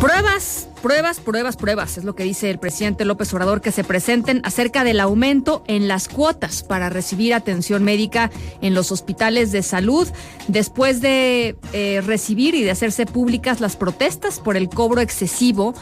[0.00, 4.40] Pruebas Pruebas, pruebas, pruebas, es lo que dice el presidente López Obrador, que se presenten
[4.44, 8.30] acerca del aumento en las cuotas para recibir atención médica
[8.62, 10.06] en los hospitales de salud,
[10.46, 15.74] después de eh, recibir y de hacerse públicas las protestas por el cobro excesivo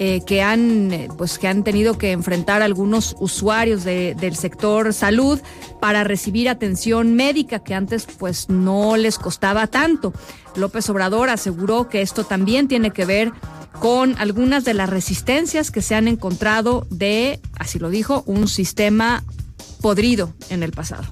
[0.00, 5.38] eh, que han eh, pues que han tenido que enfrentar algunos usuarios del sector salud
[5.78, 10.12] para recibir atención médica que antes pues no les costaba tanto.
[10.56, 13.32] López Obrador aseguró que esto también tiene que ver
[13.78, 19.24] con algunas de las resistencias que se han encontrado de, así lo dijo, un sistema
[19.80, 21.04] podrido en el pasado.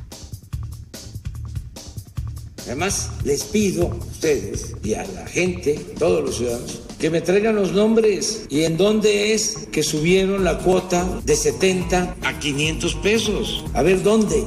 [2.67, 7.55] Además, les pido a ustedes y a la gente, todos los ciudadanos, que me traigan
[7.55, 13.65] los nombres y en dónde es que subieron la cuota de 70 a 500 pesos.
[13.73, 14.45] A ver, ¿dónde?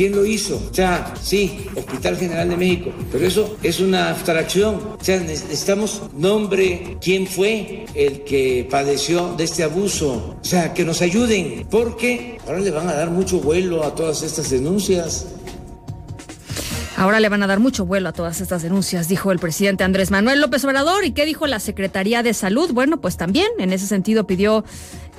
[0.00, 0.56] ¿Quién lo hizo?
[0.56, 4.76] O sea, sí, Hospital General de México, pero eso es una abstracción.
[4.98, 10.38] O sea, necesitamos nombre, quién fue el que padeció de este abuso.
[10.40, 14.22] O sea, que nos ayuden, porque ahora le van a dar mucho vuelo a todas
[14.22, 15.26] estas denuncias.
[16.96, 20.10] Ahora le van a dar mucho vuelo a todas estas denuncias, dijo el presidente Andrés
[20.10, 21.04] Manuel López Obrador.
[21.04, 22.72] ¿Y qué dijo la Secretaría de Salud?
[22.72, 24.64] Bueno, pues también en ese sentido pidió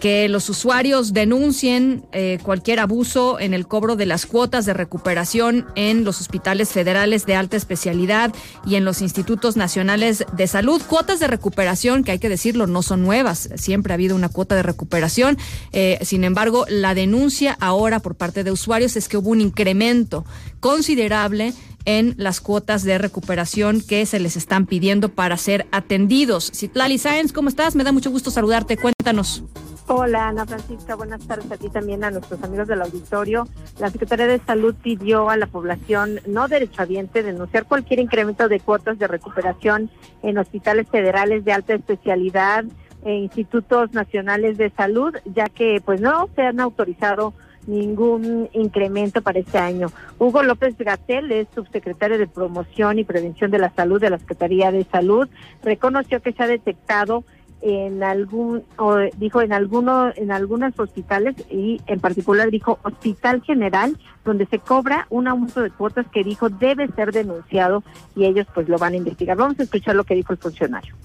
[0.02, 5.68] que los usuarios denuncien eh, cualquier abuso en el cobro de las cuotas de recuperación
[5.76, 8.34] en los hospitales federales de alta especialidad
[8.66, 10.82] y en los institutos nacionales de salud.
[10.82, 14.56] Cuotas de recuperación que hay que decirlo no son nuevas, siempre ha habido una cuota
[14.56, 15.38] de recuperación.
[15.72, 20.26] Eh, sin embargo, la denuncia ahora por parte de usuarios es que hubo un incremento
[20.60, 21.54] considerable
[21.86, 26.52] en las cuotas de recuperación que se les están pidiendo para ser atendidos.
[26.56, 27.76] Citlali Sáenz, ¿cómo estás?
[27.76, 28.78] Me da mucho gusto saludarte.
[28.78, 29.44] Cuéntanos.
[29.88, 33.48] Hola Ana Francisca, buenas tardes a ti también, a nuestros amigos del auditorio.
[33.80, 39.00] La Secretaría de Salud pidió a la población no derechohabiente denunciar cualquier incremento de cuotas
[39.00, 39.90] de recuperación
[40.24, 42.64] en hospitales federales de alta especialidad
[43.04, 47.34] e institutos nacionales de salud, ya que pues no se han autorizado
[47.68, 49.88] ningún incremento para este año.
[50.20, 54.72] Hugo López Gatel es subsecretario de Promoción y Prevención de la Salud de la Secretaría
[54.72, 55.28] de Salud.
[55.64, 57.24] Reconoció que se ha detectado
[57.62, 63.98] en algún o dijo en alguno en algunos hospitales y en particular dijo Hospital General
[64.26, 67.84] donde se cobra un aumento de cuotas que dijo debe ser denunciado
[68.16, 69.38] y ellos pues lo van a investigar.
[69.38, 70.96] Vamos a escuchar lo que dijo el funcionario.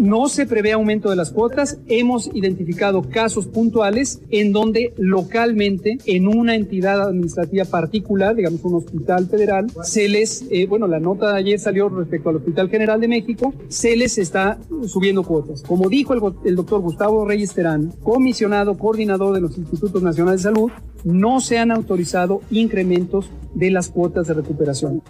[0.00, 1.76] No se prevé aumento de las cuotas.
[1.86, 9.26] Hemos identificado casos puntuales en donde localmente, en una entidad administrativa particular, digamos un hospital
[9.26, 13.08] federal, se les, eh, bueno, la nota de ayer salió respecto al Hospital General de
[13.08, 15.62] México, se les está subiendo cuotas.
[15.64, 20.50] Como dijo el, el doctor Gustavo Reyes Terán, comisionado, coordinador de los Institutos Nacionales de
[20.50, 20.70] Salud,
[21.04, 25.02] no se han autorizado incrementos de las cuotas de recuperación.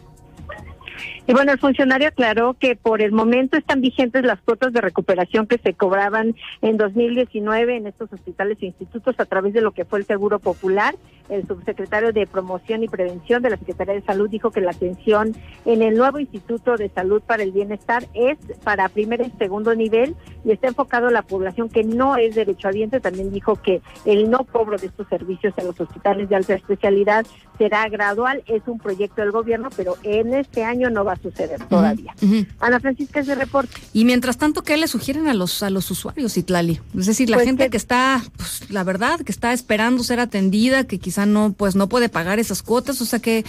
[1.30, 5.46] Y bueno, el funcionario aclaró que por el momento están vigentes las cuotas de recuperación
[5.46, 9.84] que se cobraban en 2019 en estos hospitales e institutos a través de lo que
[9.84, 10.96] fue el Seguro Popular.
[11.28, 15.36] El subsecretario de Promoción y Prevención de la Secretaría de Salud dijo que la atención
[15.64, 20.16] en el nuevo Instituto de Salud para el Bienestar es para primer y segundo nivel
[20.44, 22.98] y está enfocado a la población que no es derechohabiente.
[22.98, 27.24] También dijo que el no cobro de estos servicios en los hospitales de alta especialidad
[27.56, 28.42] será gradual.
[28.46, 32.14] Es un proyecto del gobierno, pero en este año no va a suceder todavía.
[32.60, 33.80] Ana Francisca, ese reporte.
[33.92, 36.80] Y mientras tanto, ¿qué le sugieren a los a los usuarios, Itlali?
[36.98, 40.20] Es decir, la Pues gente que- que, está, pues, la verdad, que está esperando ser
[40.20, 43.44] atendida, que quizá no, pues, no puede pagar esas cuotas, o sea, ¿qué,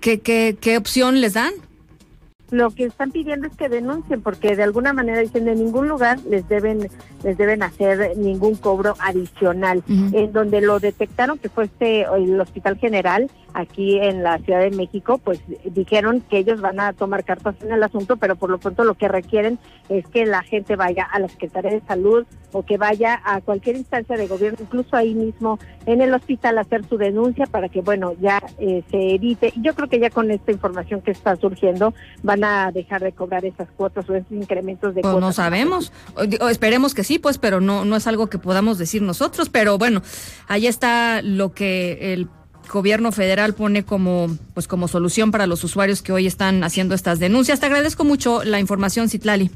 [0.00, 1.52] qué, qué, qué opción les dan?
[2.52, 6.20] Lo que están pidiendo es que denuncien, porque de alguna manera dicen de ningún lugar
[6.30, 6.88] les deben
[7.24, 9.82] les deben hacer ningún cobro adicional.
[9.88, 14.70] En donde lo detectaron que fue este el Hospital General aquí en la Ciudad de
[14.70, 18.58] México, pues dijeron que ellos van a tomar cartas en el asunto, pero por lo
[18.58, 22.64] pronto lo que requieren es que la gente vaya a la Secretaría de Salud o
[22.64, 26.86] que vaya a cualquier instancia de gobierno, incluso ahí mismo en el hospital a hacer
[26.86, 29.52] su denuncia para que bueno ya eh, se evite.
[29.56, 33.12] Y yo creo que ya con esta información que está surgiendo van a dejar de
[33.12, 35.28] cobrar esas cuotas o esos incrementos de Pues cuotas.
[35.28, 35.92] no sabemos.
[36.40, 39.48] O esperemos que sí, pues, pero no, no es algo que podamos decir nosotros.
[39.48, 40.02] Pero bueno,
[40.46, 42.28] ahí está lo que el
[42.66, 47.18] gobierno federal pone como, pues, como solución para los usuarios que hoy están haciendo estas
[47.18, 47.60] denuncias.
[47.60, 49.50] Te agradezco mucho la información, Citlali.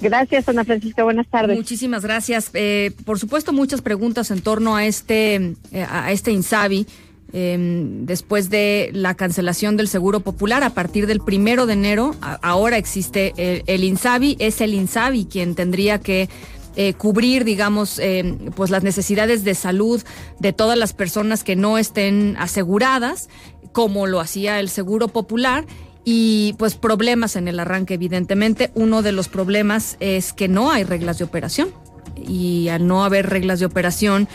[0.00, 1.04] Gracias, Ana Francisca.
[1.04, 1.56] Buenas tardes.
[1.56, 2.50] Muchísimas gracias.
[2.54, 6.86] Eh, por supuesto, muchas preguntas en torno a este, eh, a este Insabi.
[7.34, 7.56] eh,
[8.02, 12.76] después de la cancelación del Seguro Popular a partir del primero de enero, a- ahora
[12.76, 16.28] existe el, el Insabi, es el Insabi quien tendría que
[16.76, 20.02] eh, cubrir, digamos, eh, pues las necesidades de salud
[20.38, 23.28] de todas las personas que no estén aseguradas,
[23.72, 25.64] como lo hacía el Seguro Popular.
[26.04, 28.72] y pues problemas en el arranque, evidentemente.
[28.74, 31.68] Uno de los problemas es que no hay reglas de operación
[32.16, 34.26] y al no haber reglas de operación,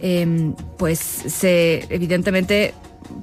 [0.00, 2.74] em, pues se evidentemente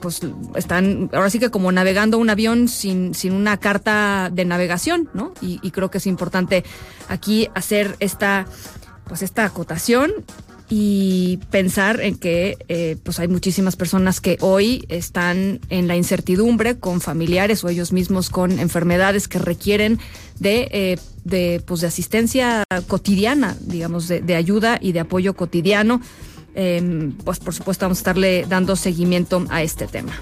[0.01, 0.21] pues
[0.55, 5.33] están ahora sí que como navegando un avión sin, sin una carta de navegación, ¿no?
[5.41, 6.63] Y, creo que es importante
[7.09, 8.45] aquí hacer esta
[9.07, 10.11] pues esta acotación
[10.69, 16.79] y pensar en que eh, pues hay muchísimas personas que hoy están en la incertidumbre
[16.79, 19.99] con familiares o ellos mismos con enfermedades que requieren
[20.39, 26.01] de, eh, de, pues de asistencia cotidiana, digamos, de, de ayuda y de apoyo cotidiano.
[26.55, 30.13] Eh, pues por supuesto vamos a estarle dando seguimiento a este tema.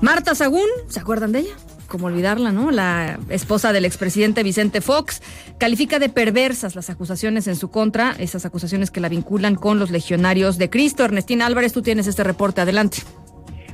[0.00, 1.54] Marta Sagún, ¿se acuerdan de ella?
[1.94, 2.72] como olvidarla, ¿no?
[2.72, 5.22] La esposa del expresidente Vicente Fox
[5.58, 9.92] califica de perversas las acusaciones en su contra, esas acusaciones que la vinculan con los
[9.92, 11.04] legionarios de Cristo.
[11.04, 12.98] Ernestina Álvarez, tú tienes este reporte, adelante.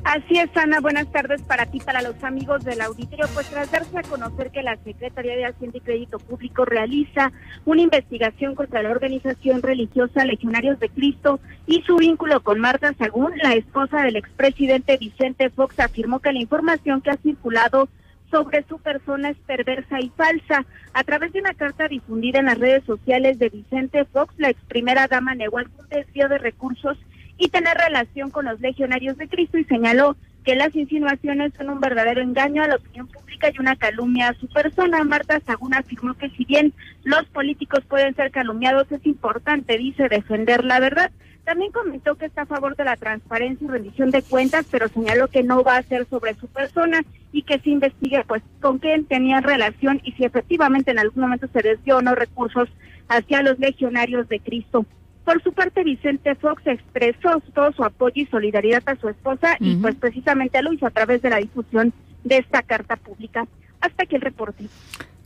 [0.05, 0.81] Así es, Ana.
[0.81, 3.27] Buenas tardes para ti, para los amigos del auditorio.
[3.35, 7.33] Pues tras darse a conocer que la Secretaría de Hacienda y Crédito Público realiza
[7.67, 13.33] una investigación contra la organización religiosa Legionarios de Cristo y su vínculo con Marta Sagún,
[13.43, 17.89] la esposa del expresidente Vicente Fox afirmó que la información que ha circulado
[18.31, 20.65] sobre su persona es perversa y falsa.
[20.95, 24.61] A través de una carta difundida en las redes sociales de Vicente Fox, la ex
[24.65, 26.97] primera dama negó algún desvío de recursos
[27.41, 30.15] y tener relación con los legionarios de Cristo y señaló
[30.45, 34.35] que las insinuaciones son un verdadero engaño a la opinión pública y una calumnia a
[34.35, 35.03] su persona.
[35.05, 40.65] Marta Sagún afirmó que si bien los políticos pueden ser calumniados, es importante, dice, defender
[40.65, 41.11] la verdad.
[41.45, 45.29] También comentó que está a favor de la transparencia y rendición de cuentas, pero señaló
[45.29, 47.01] que no va a ser sobre su persona
[47.33, 51.49] y que se investigue pues con quién tenía relación y si efectivamente en algún momento
[51.55, 52.69] se desvió o no recursos
[53.09, 54.85] hacia los legionarios de Cristo.
[55.25, 59.77] Por su parte, Vicente Fox expresó todo su apoyo y solidaridad a su esposa y
[59.77, 61.93] pues precisamente lo hizo a través de la difusión
[62.25, 63.47] de esta carta pública.
[63.81, 64.65] Hasta aquí el reporte.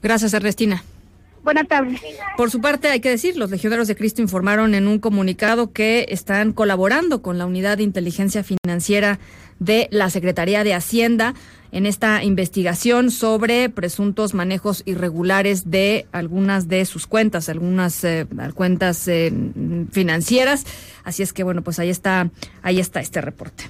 [0.02, 0.82] Gracias, Ernestina.
[1.44, 2.00] Buenas tardes.
[2.38, 6.06] Por su parte, hay que decir, los legionarios de Cristo informaron en un comunicado que
[6.08, 9.18] están colaborando con la Unidad de Inteligencia Financiera
[9.58, 11.34] de la Secretaría de Hacienda
[11.74, 19.08] en esta investigación sobre presuntos manejos irregulares de algunas de sus cuentas, algunas eh, cuentas
[19.08, 19.32] eh,
[19.90, 20.64] financieras.
[21.02, 22.30] Así es que bueno, pues ahí está,
[22.62, 23.64] ahí está este reporte.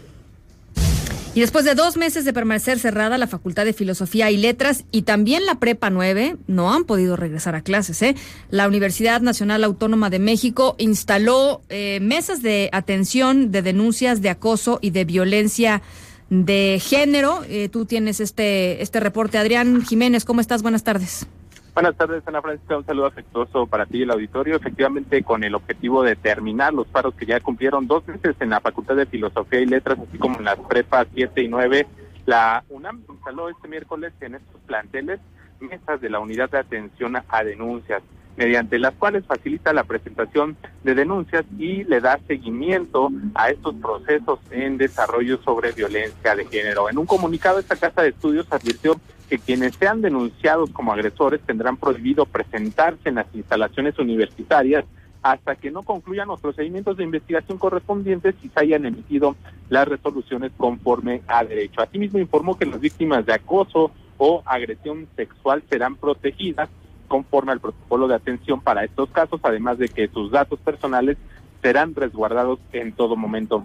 [1.35, 5.03] Y después de dos meses de permanecer cerrada la Facultad de Filosofía y Letras y
[5.03, 8.03] también la Prepa 9, no han podido regresar a clases.
[8.03, 8.15] ¿eh?
[8.51, 14.79] La Universidad Nacional Autónoma de México instaló eh, mesas de atención de denuncias de acoso
[14.81, 15.83] y de violencia
[16.43, 17.43] de género.
[17.49, 19.39] Eh, tú tienes este, este reporte.
[19.39, 20.63] Adrián Jiménez, ¿cómo estás?
[20.63, 21.27] Buenas tardes.
[21.75, 22.77] Buenas tardes, Ana Francisca.
[22.77, 24.57] Un saludo afectuoso para ti y el auditorio.
[24.57, 28.61] Efectivamente, con el objetivo de terminar los paros que ya cumplieron dos meses en la
[28.61, 31.87] Facultad de Filosofía y Letras, así como en las prepas 7 y 9,
[32.27, 35.21] la UNAM instaló este miércoles en estos planteles
[35.61, 38.03] mesas de la Unidad de Atención a Denuncias,
[38.37, 44.41] mediante las cuales facilita la presentación de denuncias y le da seguimiento a estos procesos
[44.51, 46.91] en desarrollo sobre violencia de género.
[46.91, 51.77] En un comunicado, esta Casa de Estudios advirtió que quienes sean denunciados como agresores tendrán
[51.77, 54.85] prohibido presentarse en las instalaciones universitarias
[55.23, 59.37] hasta que no concluyan los procedimientos de investigación correspondientes y se hayan emitido
[59.71, 61.81] las resoluciones conforme a derecho.
[61.81, 66.69] Asimismo, informó que las víctimas de acoso o agresión sexual serán protegidas
[67.09, 71.17] conforme al protocolo de atención para estos casos, además de que sus datos personales
[71.63, 73.65] serán resguardados en todo momento.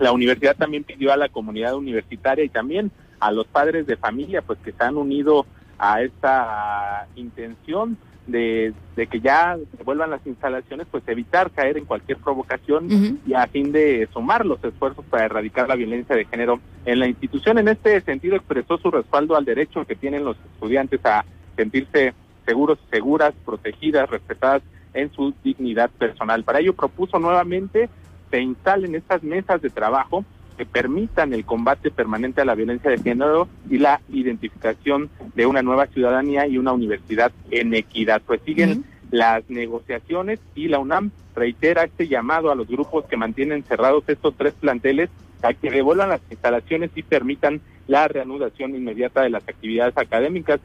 [0.00, 4.42] La universidad también pidió a la comunidad universitaria y también a los padres de familia,
[4.42, 5.46] pues que se han unido
[5.78, 13.20] a esta intención de, que ya vuelvan las instalaciones, pues evitar caer en cualquier provocación
[13.26, 17.08] y a fin de sumar los esfuerzos para erradicar la violencia de género en la
[17.08, 17.58] institución.
[17.58, 21.24] En este sentido expresó su respaldo al derecho que tienen los estudiantes a
[21.56, 22.14] sentirse
[22.44, 26.44] seguros, seguras, protegidas, respetadas en su dignidad personal.
[26.44, 27.88] Para ello propuso nuevamente
[28.30, 30.24] se instalen estas mesas de trabajo
[30.56, 35.62] que permitan el combate permanente a la violencia de género y la identificación de una
[35.62, 38.22] nueva ciudadanía y una universidad en equidad.
[38.24, 43.64] Pues siguen las negociaciones y la UNAM reitera este llamado a los grupos que mantienen
[43.64, 45.10] cerrados estos tres planteles
[45.42, 50.60] a que devuelvan las instalaciones y permitan la reanudación inmediata de las actividades académicas.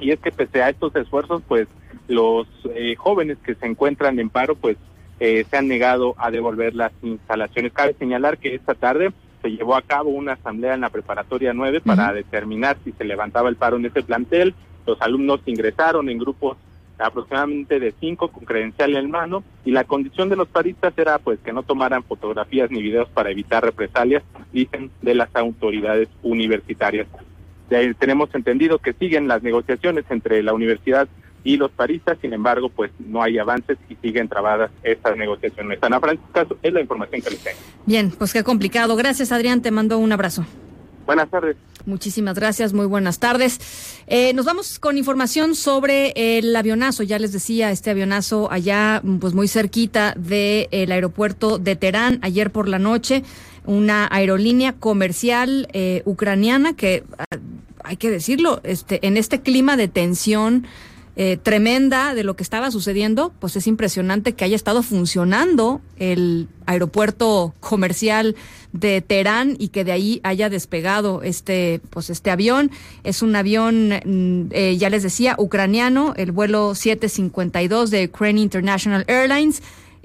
[0.00, 1.68] Y es que pese a estos esfuerzos, pues
[2.08, 4.76] los eh, jóvenes que se encuentran en paro, pues
[5.20, 7.72] eh, se han negado a devolver las instalaciones.
[7.72, 11.80] Cabe señalar que esta tarde se llevó a cabo una asamblea en la preparatoria 9
[11.82, 14.54] para determinar si se levantaba el paro en ese plantel.
[14.86, 16.56] Los alumnos ingresaron en grupos
[16.98, 21.38] aproximadamente de cinco con credencial en mano y la condición de los paristas era pues
[21.40, 24.22] que no tomaran fotografías ni videos para evitar represalias,
[24.52, 27.06] dicen de las autoridades universitarias.
[27.98, 31.08] Tenemos entendido que siguen las negociaciones entre la universidad
[31.42, 35.78] y los paristas, sin embargo, pues no hay avances y siguen trabadas estas negociaciones.
[35.82, 37.58] Ana Francisca, es la información que les tengo.
[37.86, 38.94] Bien, pues qué complicado.
[38.96, 40.44] Gracias, Adrián, te mando un abrazo.
[41.06, 41.56] Buenas tardes.
[41.86, 43.58] Muchísimas gracias, muy buenas tardes.
[44.06, 47.02] Eh, nos vamos con información sobre el avionazo.
[47.02, 52.68] Ya les decía, este avionazo allá, pues muy cerquita del aeropuerto de Teherán, ayer por
[52.68, 53.24] la noche,
[53.64, 57.36] una aerolínea comercial eh, ucraniana que, ah,
[57.84, 60.66] hay que decirlo, este, en este clima de tensión,
[61.16, 66.48] eh, tremenda de lo que estaba sucediendo, pues es impresionante que haya estado funcionando el
[66.64, 68.36] aeropuerto comercial
[68.72, 72.70] de Teherán y que de ahí haya despegado este, pues este avión.
[73.04, 79.04] Es un avión, mm, eh, ya les decía, ucraniano, el vuelo 752 de Ukraine International
[79.06, 79.62] Airlines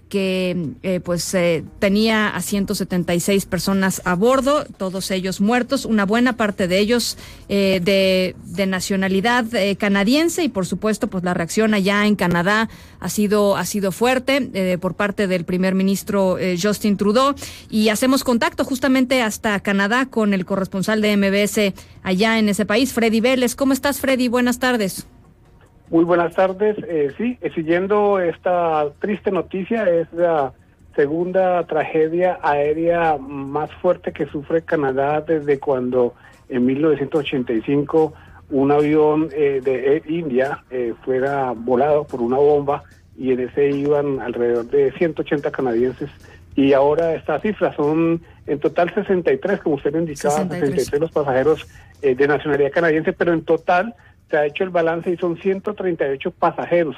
[0.09, 6.37] que eh, pues eh, tenía a 176 personas a bordo, todos ellos muertos, una buena
[6.37, 7.17] parte de ellos
[7.49, 9.45] eh, de, nacionalidad
[9.77, 12.67] canadiense y por supuesto pues la reacción allá en Canadá
[12.99, 17.35] ha sido ha sido fuerte por parte del primer ministro Justin Trudeau
[17.69, 22.91] y hacemos contacto justamente hasta Canadá con el corresponsal de MBS allá en ese país,
[22.91, 23.55] Freddy Vélez.
[23.55, 24.29] ¿Cómo estás, Freddy?
[24.29, 25.05] Buenas tardes.
[25.89, 26.77] Muy buenas tardes.
[26.87, 30.53] Eh, sí, eh, siguiendo esta triste noticia, es la
[30.95, 36.15] segunda tragedia aérea más fuerte que sufre Canadá desde cuando
[36.49, 38.13] en 1985
[38.49, 42.83] un avión eh, de India eh, fuera volado por una bomba
[43.17, 46.09] y en ese iban alrededor de 180 canadienses
[46.55, 51.67] y ahora esta cifra son en total 63, como usted indicaba, 63, los pasajeros
[52.01, 53.95] de nacionalidad canadiense, pero en total
[54.29, 56.95] se ha hecho el balance y son 138 pasajeros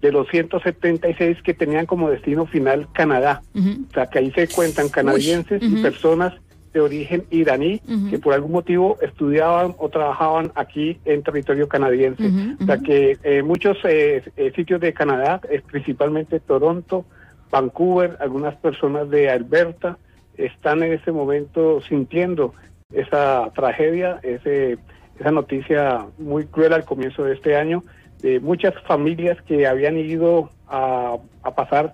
[0.00, 3.42] de los 176 que tenían como destino final Canadá.
[3.54, 6.34] O sea, que ahí se cuentan canadienses y personas
[6.72, 12.30] de origen iraní que por algún motivo estudiaban o trabajaban aquí en territorio canadiense.
[12.60, 15.40] O sea que eh, muchos eh, eh, sitios de Canadá,
[15.70, 17.04] principalmente Toronto,
[17.50, 19.98] Vancouver, algunas personas de Alberta,
[20.36, 22.54] están en ese momento sintiendo
[22.92, 24.78] esa tragedia, ese
[25.20, 27.84] esa noticia muy cruel al comienzo de este año
[28.22, 31.18] de muchas familias que habían ido a,
[31.54, 31.92] pasar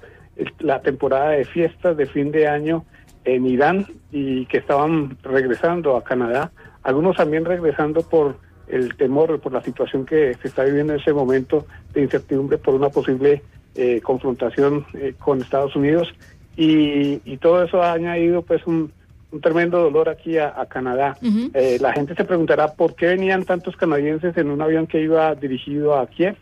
[0.60, 2.84] la temporada de fiestas de fin de año
[3.24, 6.52] en Irán y que estaban regresando a Canadá,
[6.82, 11.12] algunos también regresando por el temor, por la situación que se está viviendo en ese
[11.12, 13.42] momento de incertidumbre por una posible
[13.74, 16.08] eh, confrontación eh, con Estados Unidos.
[16.56, 18.92] Y, y todo eso ha añadido pues un,
[19.32, 21.16] un tremendo dolor aquí a, Canadá.
[21.54, 25.34] Eh, la gente se preguntará por qué venían tantos canadienses en un avión que iba
[25.34, 26.36] dirigido a Kiev.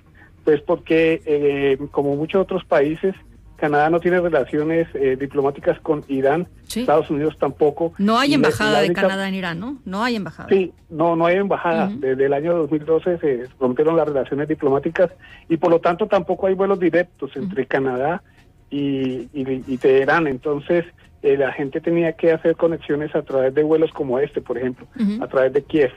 [0.45, 3.15] Pues porque, eh, como muchos otros países,
[3.57, 7.95] Canadá no tiene relaciones eh, diplomáticas con Irán, Estados Unidos tampoco.
[7.97, 9.79] No hay embajada de Canadá en Irán, ¿no?
[9.87, 10.51] No hay embajada.
[10.51, 11.91] Sí, no, no hay embajada.
[11.97, 15.11] Desde el año 2012 se rompieron las relaciones diplomáticas
[15.49, 18.23] y por lo tanto tampoco hay vuelos directos entre Canadá
[18.71, 20.27] y, y Teherán.
[20.27, 20.85] Entonces,
[21.25, 24.87] eh, la gente tenía que hacer conexiones a través de vuelos como este, por ejemplo,
[25.23, 25.91] a través de Kiev.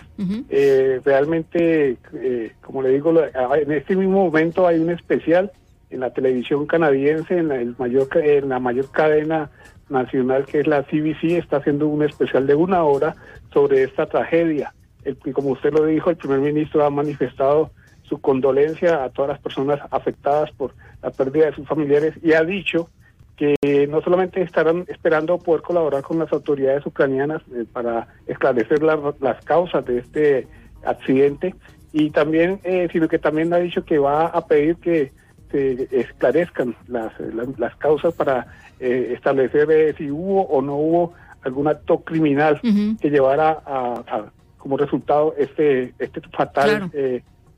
[0.50, 5.52] Eh, realmente, eh, como le digo, en este mismo momento hay un especial
[5.90, 9.52] en la televisión canadiense, en la, el mayor, en la mayor cadena
[9.90, 13.18] nacional que es la CBC, está haciendo un especial de una hora
[13.52, 14.74] sobre esta tragedia.
[15.04, 17.72] El, como usted lo dijo, el primer ministro ha manifestado
[18.04, 20.74] su condolencia a todas las personas afectadas por
[21.04, 22.90] la pérdida de sus familiares y ha dicho
[23.38, 29.46] que no solamente estarán esperando poder colaborar con las autoridades ucranianas eh, para esclarecer las
[29.46, 30.48] causas de este
[30.84, 31.54] accidente,
[31.94, 35.12] y también, eh, sino que también ha dicho que va a pedir que
[35.52, 37.14] se esclarezcan las,
[37.58, 38.48] las, causas para
[38.80, 41.14] eh, establecer si hubo o no hubo
[41.44, 44.26] algún acto criminal que llevara a,
[44.58, 46.92] como resultado este este fatal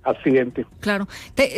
[0.04, 0.66] accidente.
[0.80, 1.08] Claro.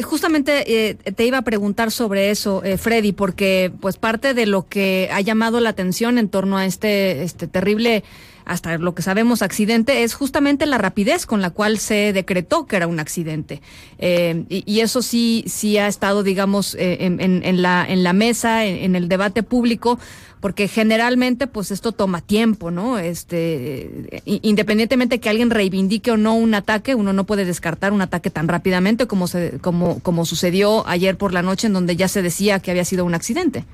[0.03, 4.67] justamente eh, te iba a preguntar sobre eso, eh, Freddy, porque pues parte de lo
[4.67, 8.03] que ha llamado la atención en torno a este, este terrible
[8.45, 12.75] hasta lo que sabemos accidente, es justamente la rapidez con la cual se decretó que
[12.75, 13.61] era un accidente.
[13.99, 19.07] Eh, y, eso sí, sí ha estado, digamos, en, la, en la mesa, en el
[19.07, 19.99] debate público,
[20.41, 22.97] porque generalmente pues esto toma tiempo, ¿no?
[22.97, 28.31] Este, independientemente que alguien reivindique o no un ataque, uno no puede descartar un ataque
[28.31, 32.23] tan rápidamente como se, como como sucedió ayer por la noche en donde ya se
[32.23, 33.65] decía que había sido un accidente.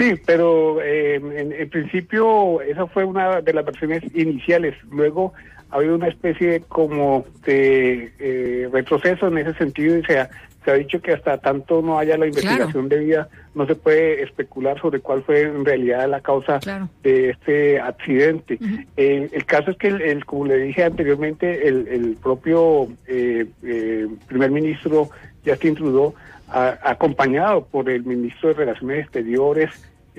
[0.00, 4.74] Sí, pero eh, en, principio esa fue una de las versiones iniciales.
[4.90, 5.34] Luego
[5.70, 10.30] ha habido una especie como de eh, retroceso en ese sentido y se ha,
[10.64, 14.80] Se ha dicho que hasta tanto no haya la investigación debida, no se puede especular
[14.80, 16.60] sobre cuál fue en realidad la causa
[17.02, 18.58] de este accidente.
[18.96, 24.08] Eh, el caso es que, el, como le dije anteriormente, el, el propio eh, eh,
[24.28, 25.10] primer ministro
[25.44, 26.14] Justin Trudeau,
[26.52, 29.70] acompañado por el ministro de Relaciones Exteriores,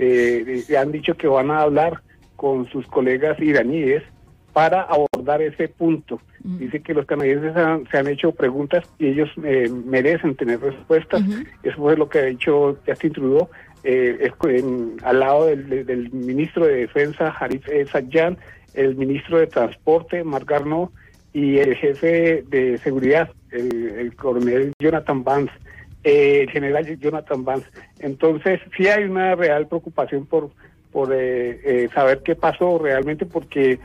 [0.02, 2.02] eh, han dicho que van a hablar
[2.36, 4.04] con sus colegas iraníes
[4.54, 6.20] para abordar ese punto.
[6.44, 7.54] Dice que los canadienses
[7.90, 11.22] se han hecho preguntas y ellos eh, merecen tener respuestas.
[11.62, 13.48] Eso es lo que ha dicho Justin Trudeau.
[13.84, 14.32] Eh,
[15.04, 18.38] al lado del, ministro de Defensa, Harif Sajjan,
[18.74, 20.92] el ministro de Transporte, Marc Garneau,
[21.34, 25.54] y el jefe de seguridad, el, coronel Jonathan Vance,
[26.04, 27.68] eh, el general Jonathan Vance.
[28.00, 30.50] Entonces, sí hay una real preocupación por
[30.92, 33.80] por eh, eh, saber qué pasó realmente, porque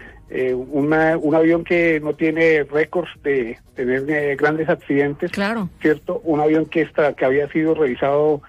[0.57, 5.69] una, un avión que no tiene récords de tener grandes accidentes, claro.
[5.81, 8.43] cierto, un avión que está que había sido revisado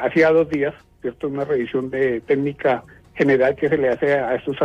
[0.00, 0.72] hacía dos días,
[1.02, 2.82] cierto, una revisión de técnica
[3.14, 4.56] general que se le hace a estos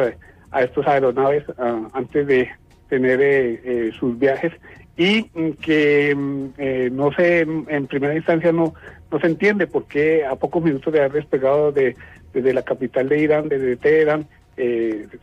[0.52, 2.50] a, estos aeronaves ah, antes de
[2.90, 4.54] tener eh, eh, sus viajes
[4.98, 5.24] y
[5.62, 8.74] que mm, eh, no sé, en primera instancia no,
[9.12, 11.96] no se entiende por qué a pocos minutos de haber despegado de,
[12.34, 14.28] desde la capital de Irán, desde Teherán,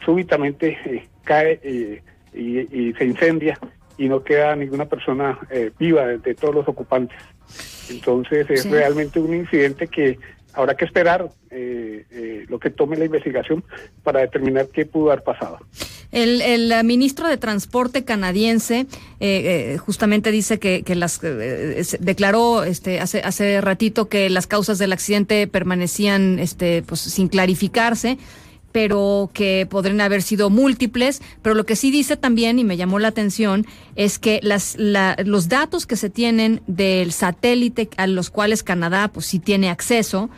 [0.05, 1.61] súbitamente cae
[2.33, 3.59] y, se incendia
[3.99, 5.39] y no queda ninguna persona
[5.79, 7.19] viva de, todos los ocupantes.
[7.91, 10.19] Entonces es realmente un incidente que
[10.55, 13.65] habrá que esperar eh, eh, lo que tome la investigación
[14.03, 15.59] para determinar qué pudo haber pasado.
[16.15, 18.87] El, el ministro de Transporte canadiense
[19.21, 24.93] eh, justamente dice que, que las declaró este hace hace ratito que las causas del
[24.93, 28.17] accidente permanecían este pues sin clarificarse
[28.75, 31.23] pero que podrían haber sido múltiples.
[31.43, 35.49] Pero lo que sí dice también, y me llamó la atención, es que las, los
[35.49, 40.29] datos que se tienen del satélite a los cuales Canadá pues sí tiene acceso,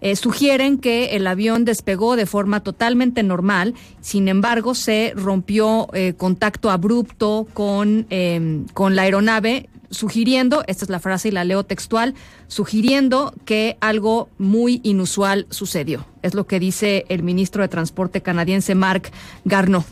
[0.00, 6.14] eh, sugieren que el avión despegó de forma totalmente normal, sin embargo se rompió eh,
[6.16, 11.64] contacto abrupto con, em, con la aeronave sugiriendo, esta es la frase y la leo
[11.64, 12.14] textual,
[12.48, 16.06] sugiriendo que algo muy inusual sucedió.
[16.22, 19.10] Es lo que dice el ministro de Transporte canadiense Marc
[19.44, 19.84] Garneau.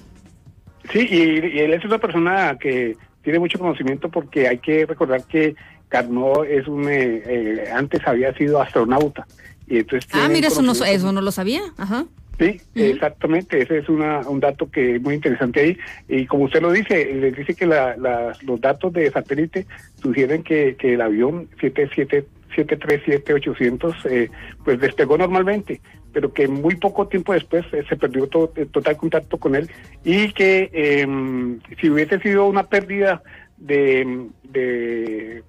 [0.93, 5.55] Sí, y, él es una persona que tiene mucho conocimiento porque hay que recordar que
[5.91, 9.27] Garneau es un, eh, eh, antes había sido astronauta.
[9.67, 11.63] Y entonces ah, mira, eso no, eso no lo sabía.
[11.77, 12.07] Ajá.
[12.39, 15.79] Sí, exactamente, ese es una, un dato que es muy interesante ahí.
[16.09, 17.95] Y como usted lo dice, le dice que la,
[18.43, 19.67] los datos de satélite
[20.03, 24.31] sugieren que, que el avión 737-800 eh,
[24.65, 25.81] pues despegó normalmente,
[26.13, 29.71] pero que muy poco tiempo después eh, se perdió eh, total contacto con él
[30.03, 33.23] y que em, si hubiese sido una pérdida
[33.59, 35.45] de, de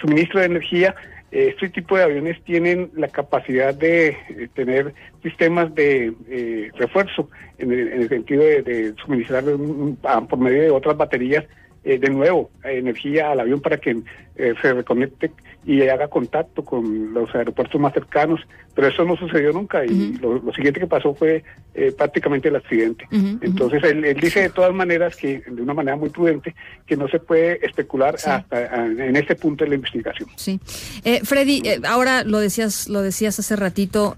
[0.00, 0.94] suministro de energía,
[1.32, 7.72] este tipo de aviones tienen la capacidad de eh, tener sistemas de eh, refuerzo en
[7.72, 9.44] el, sentido de, suministrar
[10.28, 11.44] por medio de otras baterías
[11.84, 14.02] eh, de nuevo energía al avión para que
[14.34, 15.30] se reconecte
[15.64, 18.40] y haga contacto con los aeropuertos más cercanos,
[18.74, 23.06] pero eso no sucedió nunca y lo, siguiente que pasó fue eh, prácticamente el accidente.
[23.10, 26.54] Entonces él, dice de todas maneras que de una manera muy prudente
[26.86, 30.28] que no se puede especular hasta en este punto de la investigación.
[30.36, 30.58] Sí,
[31.04, 34.16] eh, Freddy, eh, ahora lo decías lo decías hace ratito,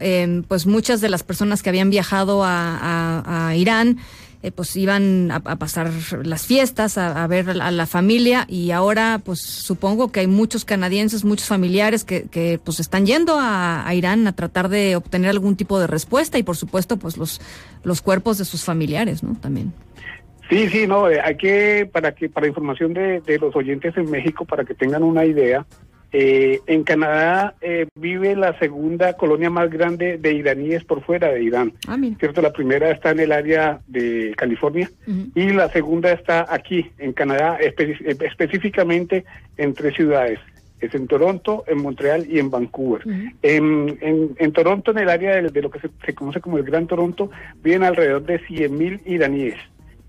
[0.49, 3.99] pues muchas de las personas que habían viajado a Irán
[4.45, 5.91] eh, pues iban a, pasar
[6.23, 11.25] las fiestas, a, ver a la familia y ahora pues supongo que hay muchos canadienses,
[11.25, 15.81] muchos familiares que, que pues están yendo a, Irán a tratar de obtener algún tipo
[15.81, 17.41] de respuesta y por supuesto pues los,
[17.85, 19.35] los cuerpos de sus familiares, ¿no?
[19.41, 19.73] También.
[20.51, 24.11] Sí, sí, no, eh, hay que, para que, para información de, de los oyentes en
[24.11, 25.65] México, para que tengan una idea,
[26.17, 31.43] eh, en Canadá eh, vive la segunda colonia más grande de iraníes por fuera de
[31.43, 31.73] Irán.
[31.89, 32.41] Ah, ¿Cierto?
[32.41, 34.89] La primera está en el área de California
[35.35, 39.25] y la segunda está aquí, en Canadá, específicamente
[39.57, 40.39] en tres ciudades.
[40.79, 43.03] Es en Toronto, en Montreal y en Vancouver.
[43.43, 47.29] en, Toronto, en el área de, lo que se, se, conoce como el Gran Toronto,
[47.61, 49.57] viven alrededor de 100.000 iraníes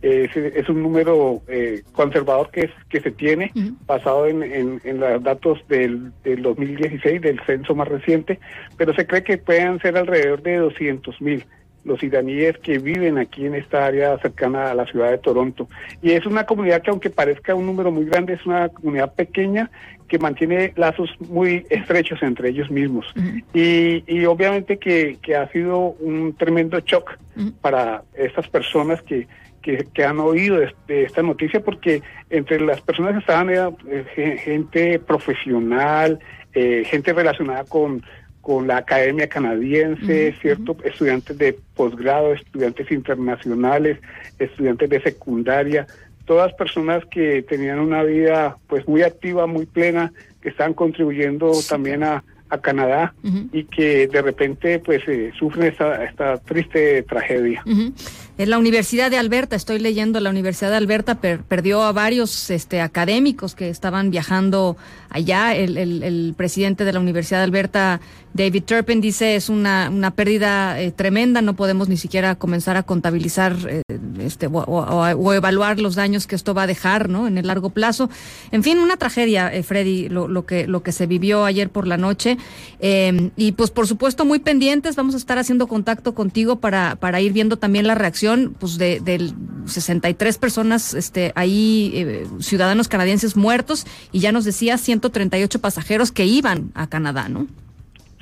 [0.06, 3.52] es, un número eh, conservador que, es, que se tiene,
[3.88, 4.44] basado en,
[4.84, 8.40] en, los datos del, del, 2016, del censo más reciente,
[8.78, 11.46] pero se cree que puedan ser alrededor de 200 mil
[11.86, 15.70] los iraníes que viven aquí en esta área cercana a la ciudad de Toronto.
[16.02, 19.70] Y es una comunidad que aunque parezca un número muy grande, es una comunidad pequeña
[20.08, 23.06] que mantiene lazos muy estrechos entre ellos mismos.
[23.54, 27.18] y, y, obviamente que, que, ha sido un tremendo shock
[27.62, 29.28] para estas personas que
[29.66, 33.72] que, que han oído de, de esta noticia, porque entre las personas que estaban era
[33.90, 36.20] eh, ge- gente profesional,
[36.54, 38.04] eh, gente relacionada con,
[38.42, 40.78] con la academia canadiense, ¿cierto?
[40.84, 43.98] Estudiantes de posgrado, estudiantes internacionales,
[44.38, 45.88] estudiantes de secundaria,
[46.26, 52.04] todas personas que tenían una vida pues muy activa, muy plena, que están contribuyendo también
[52.04, 53.14] a, a Canadá
[53.52, 57.64] y que de repente pues eh, sufren esta, esta triste tragedia.
[57.66, 57.92] Ujú.
[58.38, 62.50] En la Universidad de Alberta, estoy leyendo, la Universidad de Alberta per- perdió a varios
[62.50, 64.76] este, académicos que estaban viajando
[65.10, 65.56] allá.
[65.56, 68.02] El, el- el presidente de la Universidad de Alberta,
[68.34, 72.84] David Turpin, dice es una, una pérdida eh, tremenda, no podemos ni siquiera comenzar a
[72.84, 73.82] contabilizar eh,
[74.20, 77.28] este, o, evaluar los daños que esto va a dejar ¿no?
[77.30, 78.10] en el largo plazo.
[78.52, 81.88] En fin, una tragedia, eh, Freddy, lo, lo que, lo que se vivió ayer por
[81.88, 82.38] la noche.
[82.82, 87.22] Eh, y pues por supuesto muy pendientes, vamos a estar haciendo contacto contigo para, para
[87.22, 88.25] ir viendo también la reacción
[88.60, 89.34] pues de, del
[89.66, 96.26] 63 personas este, ahí, eh, ciudadanos canadienses muertos, y ya nos decía 138 pasajeros que
[96.26, 97.48] iban a Canadá, ¿no?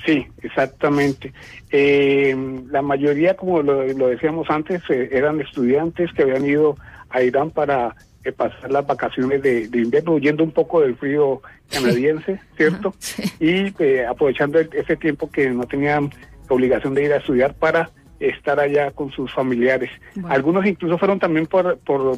[0.06, 1.32] Sí, exactamente.
[1.70, 2.36] Eh,
[2.70, 6.76] la mayoría, como lo, lo decíamos antes, eh, eran estudiantes que habían ido
[7.08, 11.40] a Irán para eh, pasar las vacaciones de, de invierno, huyendo un poco del frío
[11.70, 12.94] canadiense, ¿cierto?
[13.40, 13.68] Y
[14.04, 16.10] aprovechando el- ese tiempo que no tenían
[16.48, 17.90] obligación de ir a estudiar para
[18.20, 19.90] estar allá con sus familiares.
[20.28, 22.16] Algunos incluso fueron también por, por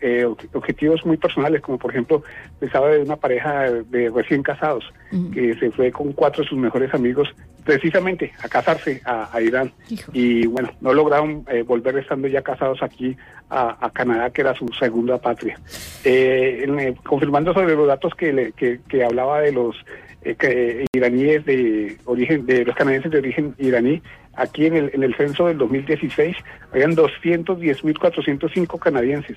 [0.00, 2.22] eh, objetivos muy personales, como por ejemplo,
[2.58, 4.84] pensaba de una pareja de recién casados
[5.32, 7.28] que se fue con cuatro de sus mejores amigos
[7.64, 9.70] precisamente a casarse a, a Irán.
[10.12, 13.16] Y bueno, no lograron eh, volver estando ya casados aquí
[13.50, 15.58] a, a Canadá, que era su segunda patria.
[16.04, 19.76] Eh, en, eh, confirmando sobre los datos que, le- que, que hablaba de los
[20.22, 24.02] eh, que, eh, iraníes de origen, de los canadienses de origen iraní,
[24.34, 26.36] aquí en el, en el censo del 2016
[26.72, 29.36] habían 210.405 canadienses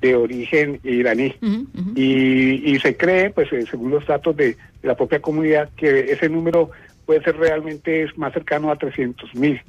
[0.00, 1.34] de origen iraní.
[1.94, 4.56] Y, y se cree, pues eh, según los datos de, de
[4.88, 6.70] la propia comunidad, que ese número
[7.06, 9.62] puede ser realmente más cercano a 300.000,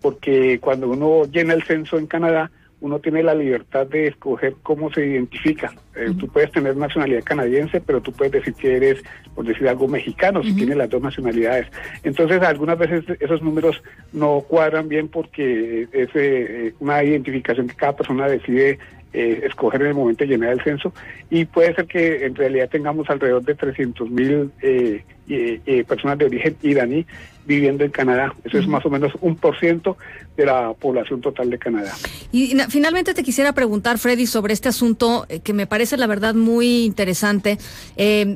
[0.00, 2.50] porque cuando uno llena el censo en Canadá,
[2.80, 5.74] uno tiene la libertad de escoger cómo se identifica.
[5.94, 9.02] Eh, Tú puedes tener nacionalidad canadiense, pero tú puedes decir que eres,
[9.34, 11.66] por decir algo, mexicano, si tienes las dos nacionalidades.
[12.02, 17.96] Entonces, algunas veces esos números no cuadran bien porque es eh, una identificación que cada
[17.96, 18.78] persona decide
[19.16, 20.92] eh, escoger en el momento de llenar el censo
[21.30, 26.18] y puede ser que en realidad tengamos alrededor de 300 mil eh, eh, eh, personas
[26.18, 27.06] de origen iraní
[27.46, 28.34] viviendo en Canadá.
[28.44, 29.96] Eso es más o menos un por ciento
[30.36, 31.92] de la población total de Canadá.
[32.32, 36.06] Y na- finalmente te quisiera preguntar, Freddy, sobre este asunto eh, que me parece la
[36.08, 37.56] verdad muy interesante.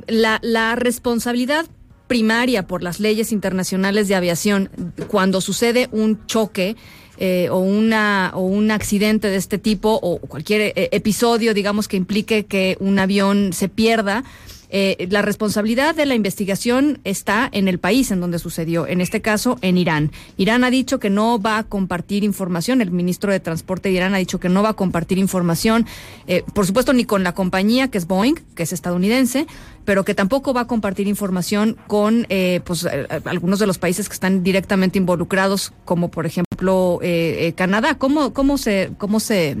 [0.07, 1.65] La, la responsabilidad
[2.07, 4.69] primaria por las leyes internacionales de aviación
[5.07, 6.75] cuando sucede un choque
[7.23, 11.95] eh, o una o un accidente de este tipo o cualquier eh, episodio, digamos que
[11.95, 14.23] implique que un avión se pierda.
[14.71, 19.21] eh, la responsabilidad de la investigación está en el país en donde sucedió, en este
[19.21, 20.11] caso en Irán.
[20.37, 24.15] Irán ha dicho que no va a compartir información, el ministro de Transporte de Irán
[24.15, 25.85] ha dicho que no va a compartir información,
[26.25, 29.45] eh, por supuesto ni con la compañía que es Boeing, que es estadounidense,
[29.85, 34.07] pero que tampoco va a compartir información con eh, pues, eh, algunos de los países
[34.07, 37.95] que están directamente involucrados, como por ejemplo eh, eh, Canadá.
[37.97, 39.57] ¿Cómo, cómo se, cómo se,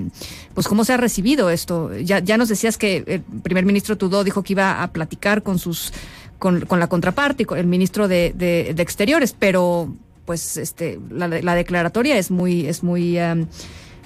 [0.53, 1.95] pues cómo se ha recibido esto?
[1.97, 5.59] Ya, ya nos decías que el primer ministro Trudeau dijo que iba a platicar con
[5.59, 5.91] sus,
[6.39, 9.93] con, con la contraparte y con el ministro de, de, Exteriores, pero
[10.25, 13.47] pues este, la, la declaratoria es muy, es muy, em,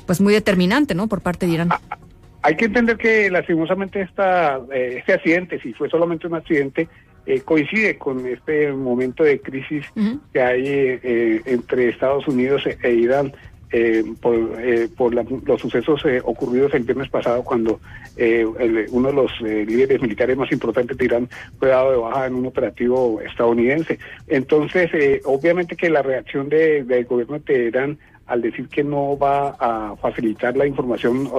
[0.05, 1.07] pues muy determinante, ¿no?
[1.07, 1.69] Por parte de Irán.
[2.45, 6.87] Hay que entender que lastimosamente esta, eh, este accidente, si fue solamente un accidente,
[7.25, 9.83] eh, coincide con este momento de crisis
[10.31, 13.33] que hay eh, eh, entre Estados Unidos e, e Irán
[13.71, 17.79] eh, por, eh, por la- los sucesos eh, ocurridos el viernes pasado cuando
[18.15, 21.27] eh, el- uno de los líderes militares más importantes de Irán
[21.57, 23.97] fue dado de baja en un operativo estadounidense.
[24.27, 27.97] Entonces, eh, obviamente que la reacción de- del gobierno de Teherán
[28.27, 31.29] al decir que no va a facilitar la información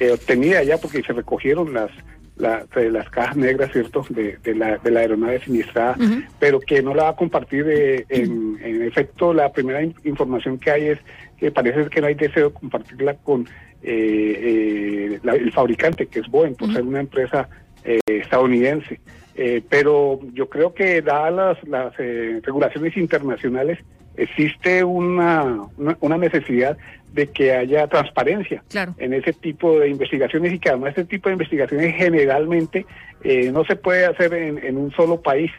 [0.00, 1.90] eh, obtenida ya porque se recogieron las
[2.36, 5.96] la- de las cajas negras, ¿cierto?, de, de la, de la aeronave siniestrada,
[6.38, 7.66] pero que no la va a compartir.
[7.68, 10.98] eh, en, en efecto, la primera in- información que hay es
[11.36, 13.48] que parece que no hay deseo de compartirla con
[13.82, 14.38] eh,
[15.12, 17.48] eh, la- el fabricante, que es Boeing, por ser una empresa
[17.84, 19.00] eh, estadounidense.
[19.34, 23.78] Eh, pero yo creo que dadas las, las eh, regulaciones internacionales,
[24.18, 25.62] existe una,
[26.00, 26.76] una, necesidad
[27.12, 28.62] de que haya transparencia
[28.98, 32.84] en ese tipo de investigaciones y que además este tipo de investigaciones generalmente
[33.24, 35.50] eh, no se puede hacer en, en un solo país,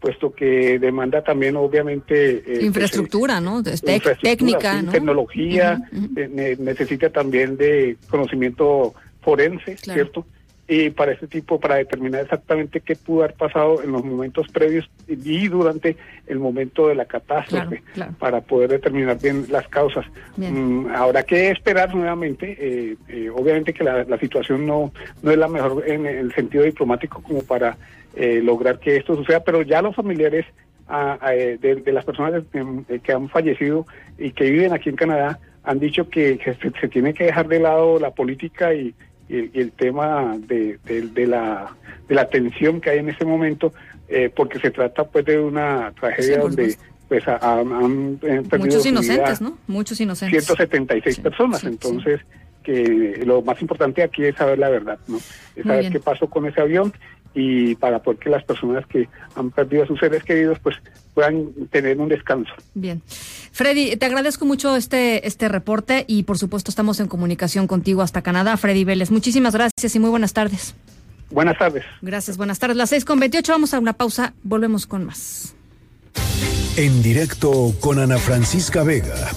[0.00, 3.60] puesto que demanda también obviamente eh, pues, infraestructura, ¿no?
[3.60, 4.92] eh, infraestructura, técnica, sí, ¿no?
[4.92, 5.80] tecnología,
[6.16, 10.00] eh, ne- necesita también de conocimiento forense, Claro.
[10.00, 10.26] ¿cierto?
[10.72, 14.88] Y para este tipo, para determinar exactamente qué pudo haber pasado en los momentos previos
[15.08, 15.96] y durante
[16.28, 18.12] el momento de la catástrofe, Claro, claro.
[18.20, 20.06] para poder determinar bien las causas.
[20.36, 20.84] Bien.
[20.84, 24.92] Mm, habrá que esperar nuevamente, eh, eh, obviamente que la, la situación no,
[25.22, 27.76] no es la mejor en el sentido diplomático como para
[28.14, 30.46] eh, lograr que esto suceda, pero ya los familiares
[30.86, 33.86] ah, eh, de, de las personas eh, que han fallecido
[34.18, 37.48] y que viven aquí en Canadá han dicho que, que se, se tiene que dejar
[37.48, 38.94] de lado la política y,
[39.30, 41.74] y- y el tema de, de- de la,
[42.08, 43.72] de la tensión que hay en este momento,
[44.08, 46.76] eh, porque se trata pues de una tragedia Sí, donde
[47.08, 49.56] pues ha- han, han, perdido Muchos inocentes, ¿no?
[49.66, 50.44] Muchos inocentes.
[50.44, 52.20] 176 personas, entonces
[52.62, 55.16] que lo más importante aquí es saber la verdad, ¿no?
[55.56, 56.92] Es saber qué pasó con ese avión
[57.34, 60.76] y para poder que las personas que han perdido a sus seres queridos pues
[61.14, 62.52] puedan tener un descanso.
[62.74, 63.02] Bien.
[63.52, 68.22] Freddy, te agradezco mucho este, este reporte y por supuesto estamos en comunicación contigo hasta
[68.22, 68.56] Canadá.
[68.56, 70.74] Freddy Vélez, muchísimas gracias y muy buenas tardes.
[71.30, 71.84] Buenas tardes.
[72.02, 72.76] Gracias, buenas tardes.
[72.76, 75.54] Las seis con 28, vamos a una pausa, volvemos con más.
[76.76, 79.30] En directo con Ana Francisca Vega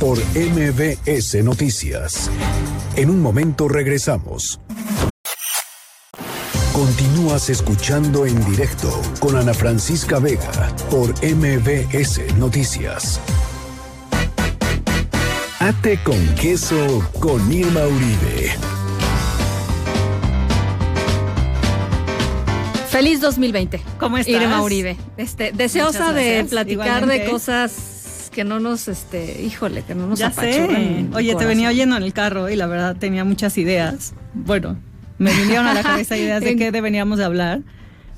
[0.00, 2.30] por MBS Noticias.
[2.96, 4.58] En un momento regresamos.
[6.80, 13.20] Continúas escuchando en directo con Ana Francisca Vega por MBS Noticias.
[15.58, 18.52] Ate con queso con Irma Uribe.
[22.88, 23.82] Feliz 2020.
[23.98, 24.40] ¿Cómo estás?
[24.40, 24.96] Irma Uribe.
[25.18, 30.32] Este, deseosa de platicar de cosas que no nos, este, híjole, que no nos ya
[30.32, 31.06] sé.
[31.12, 34.14] Oye, te venía oyendo en el carro y la verdad tenía muchas ideas.
[34.32, 34.78] Bueno,
[35.20, 37.60] me vinieron a la cabeza ideas de qué deberíamos de hablar.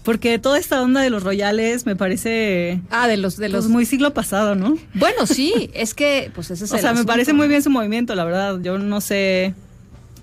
[0.04, 2.80] Porque toda esta onda de los royales me parece...
[2.90, 3.36] Ah, de los...
[3.36, 3.68] De los...
[3.68, 4.76] muy siglo pasado, ¿no?
[4.94, 7.70] Bueno, sí, es que, pues ese es O el sea, me parece muy bien su
[7.70, 8.58] movimiento, la verdad.
[8.62, 9.54] Yo no sé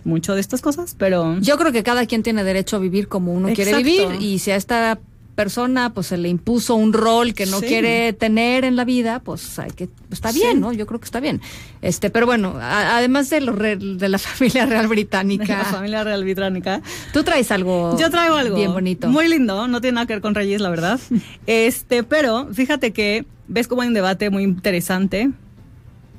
[0.04, 1.38] mucho de estas cosas, pero...
[1.40, 4.52] Yo creo que cada quien tiene derecho a vivir como uno quiere vivir y si
[4.52, 5.00] a esta
[5.44, 7.68] persona pues se le impuso un rol que no Sí.
[7.68, 10.60] quiere tener en la vida, pues hay que está bien, Sí.
[10.60, 10.74] ¿no?
[10.74, 11.40] Yo creo que está bien.
[11.82, 16.24] Este, pero bueno, a- además de los de la familia real británica, La familia real
[16.26, 16.82] británica.
[17.14, 19.08] tú traes algo Yo traigo algo bien bonito.
[19.08, 21.00] Muy lindo, no tiene nada que ver con Reyes, la verdad.
[21.48, 25.30] este, pero fíjate que ves como hay un debate muy interesante.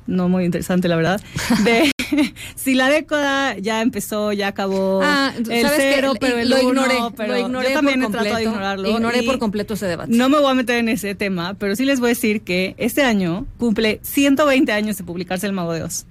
[0.07, 1.21] No muy interesante, la verdad.
[1.63, 1.91] De
[2.55, 5.01] si la década ya empezó, ya acabó.
[5.03, 8.11] Ah, el cero, pero el lo uno, ignoré, pero lo ignoré yo también por he
[8.11, 8.89] tratado de ignorarlo.
[8.89, 10.11] ignoré por completo ese debate.
[10.13, 12.75] No me voy a meter en ese tema, pero sí les voy a decir que
[12.77, 16.05] este año cumple 120 años de publicarse El Mago de Oz.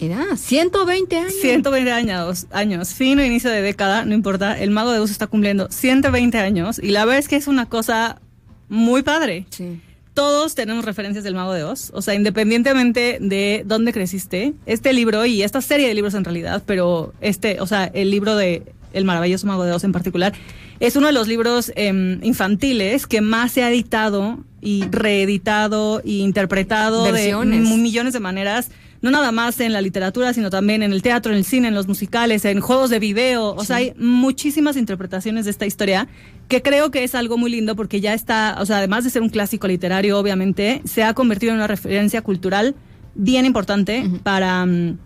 [0.00, 1.32] Mira, 120 años.
[1.40, 5.28] 120 años, años, fin o inicio de década, no importa, el Mago de Oz está
[5.28, 8.20] cumpliendo 120 años y la verdad es que es una cosa
[8.68, 9.46] muy padre.
[9.50, 9.80] Sí.
[10.14, 15.26] Todos tenemos referencias del Mago de Oz, o sea, independientemente de dónde creciste, este libro
[15.26, 18.62] y esta serie de libros en realidad, pero este, o sea, el libro de
[18.92, 20.32] El maravilloso Mago de Oz en particular,
[20.78, 26.20] es uno de los libros em, infantiles que más se ha editado y reeditado y
[26.20, 27.68] interpretado Versiones.
[27.68, 28.70] de millones de maneras,
[29.04, 31.74] no nada más en la literatura, sino también en el teatro, en el cine, en
[31.74, 33.54] los musicales, en juegos de video.
[33.54, 36.08] O sea, hay muchísimas interpretaciones de esta historia
[36.48, 39.20] que creo que es algo muy lindo porque ya está, o sea, además de ser
[39.20, 42.76] un clásico literario, obviamente, se ha convertido en una referencia cultural
[43.14, 44.96] bien importante para, mm,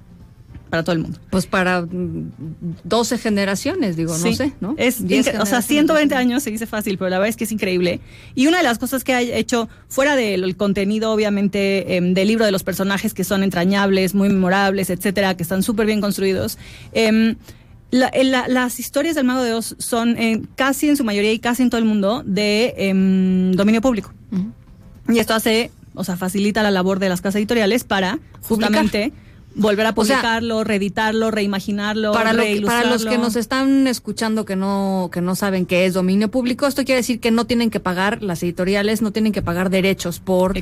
[0.70, 1.18] para todo el mundo.
[1.30, 2.30] Pues para mm,
[2.84, 4.74] 12 generaciones, digo, no Sí, sé, ¿no?
[4.76, 5.66] Es 10 incre- o sea, generaciones.
[5.66, 8.00] 120 años se dice fácil, pero la verdad es que es increíble.
[8.34, 12.44] Y una de las cosas que ha hecho, fuera del contenido, obviamente, em, del libro
[12.44, 16.58] de los personajes que son entrañables, muy memorables, etcétera, que están súper bien construidos,
[16.92, 17.36] em,
[17.90, 21.32] la- en la- las historias del Mago de Oz son en- casi en su mayoría
[21.32, 24.12] y casi en todo el mundo de em, dominio público.
[25.08, 29.12] Y esto hace, o sea, facilita la labor de las casas editoriales para justamente
[29.54, 33.86] volver a O sea, publicarlo, reeditarlo, reimaginarlo, Para, lo que- para los que nos están
[33.88, 37.46] escuchando que no que no saben qué es dominio público, esto quiere decir que no
[37.46, 40.54] tienen que pagar las editoriales, no tienen que pagar derechos por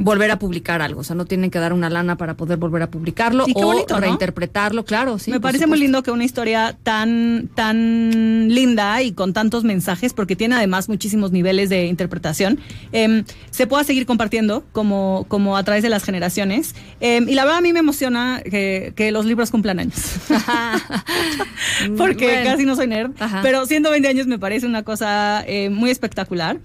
[0.00, 2.82] volver a publicar algo, o sea, no tienen que dar una lana para poder volver
[2.82, 4.00] a publicarlo Sí, o bonito, ¿no?
[4.00, 5.30] reinterpretarlo, claro, sí.
[5.30, 10.36] Me parece muy lindo que una historia tan, tan linda y con tantos mensajes, porque
[10.36, 12.58] tiene además muchísimos niveles de interpretación,
[12.92, 16.74] em, se pueda seguir compartiendo como, como a través de las generaciones.
[17.00, 20.16] Em, y la verdad a mí me emociona que, que los libros cumplan años.
[21.96, 22.50] porque Bueno.
[22.50, 23.12] casi no soy nerd.
[23.18, 23.40] Ajá.
[23.42, 26.58] Pero 120 años me parece una cosa eh, muy espectacular.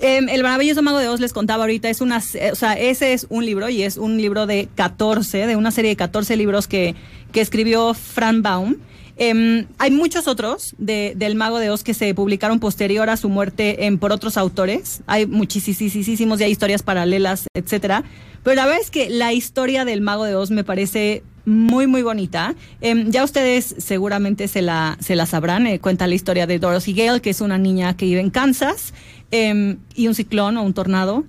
[0.00, 3.26] Em, el maravilloso mago de Oz les contaba ahorita, es una, o sea, ese es
[3.30, 6.94] un libro y es un libro de 14, de una serie de 14 libros que,
[7.32, 8.76] que escribió Fran Baum.
[9.16, 13.28] Em, hay muchos otros de, del Mago de Oz que se publicaron posterior a su
[13.28, 15.00] muerte en, por otros autores.
[15.08, 18.04] Hay muchísimos, ya historias paralelas, etcétera.
[18.48, 22.00] Pero la verdad es que la historia del Mago de Oz me parece muy, muy
[22.00, 22.54] bonita.
[22.80, 25.66] Em, ya ustedes seguramente se la, se la sabrán.
[25.66, 28.94] Eh, cuenta la historia de Dorothy Gale, que es una niña que vive en Kansas,
[29.32, 31.26] em, y un ciclón o un tornado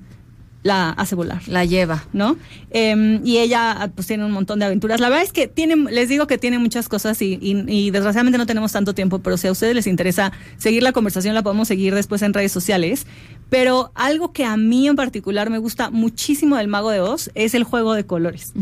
[0.63, 1.45] la hace volar.
[1.49, 2.05] La lleva.
[2.13, 2.37] ¿No?
[2.71, 5.01] Em, y ella pues tiene un montón de aventuras.
[5.01, 8.45] La verdad es que tiene, les digo que tiene muchas cosas y, y, desgraciadamente no
[8.45, 11.95] tenemos tanto tiempo, pero si a ustedes les interesa seguir la conversación, la podemos seguir
[11.95, 13.07] después en redes sociales.
[13.49, 17.53] Pero algo que a mí en particular me gusta muchísimo del Mago de Oz es
[17.53, 18.53] el juego de colores.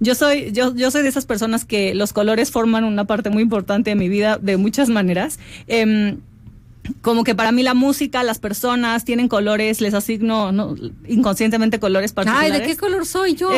[0.00, 3.42] Yo soy, yo, yo soy de esas personas que los colores forman una parte muy
[3.42, 5.38] importante de mi vida de muchas maneras.
[5.66, 6.16] Eh,
[7.02, 10.76] como que para mí la música, las personas tienen colores, les asigno
[11.06, 12.52] inconscientemente colores particulares.
[12.52, 13.50] Ay, ¿de qué color soy yo?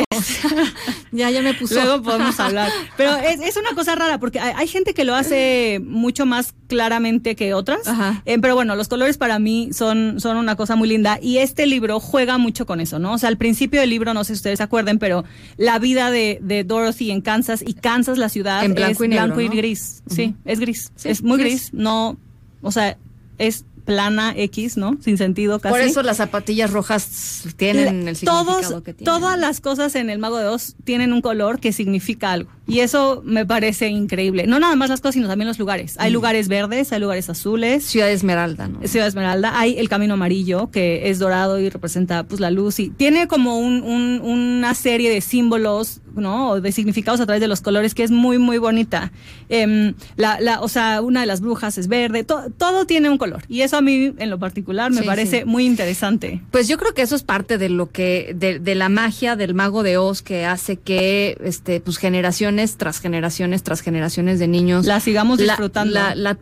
[1.11, 1.75] ya, ya me puso.
[1.75, 2.71] Luego podemos hablar.
[2.97, 7.53] Pero es, una cosa rara porque hay, gente que lo hace mucho más claramente que
[7.53, 7.81] otras.
[8.25, 11.65] Eh, pero bueno, los colores para mí son, son una cosa muy linda y este
[11.65, 13.13] libro juega mucho con eso, ¿no?
[13.13, 15.23] O sea, al principio del libro, no sé si ustedes se acuerden, pero
[15.57, 19.41] la vida de, Dorothy en Kansas y Kansas, la ciudad, en blanco es y blanco
[19.41, 20.03] y gris.
[20.07, 20.91] Sí, es gris.
[21.03, 21.73] es muy gris.
[21.73, 22.17] No,
[22.61, 22.97] o sea,
[23.39, 24.97] es plana X, ¿no?
[25.01, 25.73] Sin sentido casi.
[25.73, 29.05] Por eso las zapatillas rojas tienen el significado que tienen.
[29.05, 32.51] Todas las cosas en el Mago de Oz tienen un color que significa algo.
[32.69, 34.47] Y eso me parece increíble.
[34.47, 35.95] No nada más las cosas, sino también los lugares.
[35.99, 36.13] Hay mm.
[36.13, 37.83] lugares verdes, hay lugares azules.
[37.83, 38.79] Ciudad Esmeralda, ¿no?
[38.87, 39.59] Ciudad Esmeralda.
[39.59, 42.79] Hay el camino amarillo, que es dorado y representa pues la luz.
[42.79, 43.81] Y tiene como un,
[44.21, 46.51] una serie de símbolos, ¿no?
[46.51, 49.11] O de significados a través de los colores que es muy, muy bonita.
[49.49, 52.23] Em, la, la, o sea, una de las brujas es verde.
[52.23, 53.43] todo tiene un color.
[53.47, 56.41] Y eso a mí en lo particular me parece muy interesante.
[56.51, 59.53] Pues yo creo que eso es parte de lo que, de, de, la magia del
[59.53, 64.85] mago de Oz que hace que, este, pues generaciones tras generaciones tras generaciones de niños
[64.85, 65.93] la sigamos disfrutando.
[66.15, 66.37] La,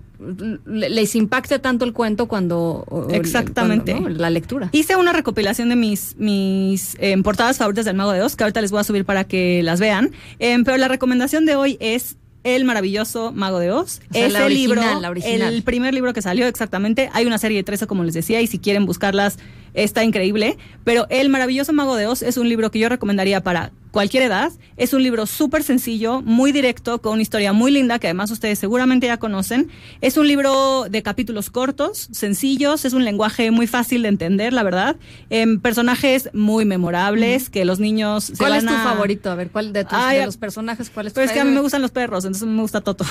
[0.66, 6.98] les impacte tanto el cuento cuando exactamente la lectura hice una recopilación de mis mis
[7.00, 9.62] em, portadas favoritas del mago de Oz que ahorita les voy a subir para que
[9.64, 12.18] las vean em, pero la recomendación de hoy es
[12.56, 14.02] el maravilloso Mago de Oz.
[14.14, 14.82] es el libro,
[15.24, 17.10] el primer libro que salió exactamente.
[17.14, 19.38] Hay una serie de 13, como les decía, y si quieren buscarlas,
[19.74, 20.58] está increíble.
[20.84, 24.52] Pero El maravilloso Mago de Oz es un libro que yo recomendaría para cualquier edad.
[24.78, 28.60] Es un libro súper sencillo, muy directo, con una historia muy linda que además ustedes
[28.60, 29.70] seguramente ya conocen.
[30.02, 34.62] Es un libro de capítulos cortos, sencillos, es un lenguaje muy fácil de entender, la
[34.62, 34.98] verdad.
[35.32, 38.34] En personajes muy memorables que los niños...
[38.38, 39.32] ¿Cuál es tu favorito?
[39.32, 39.86] A ver, ¿cuál de,
[40.24, 40.92] los personajes?
[40.92, 42.82] ¿Cuál es tu Pues es que a mí me gustan los perros, entonces me gusta
[42.82, 43.04] Toto.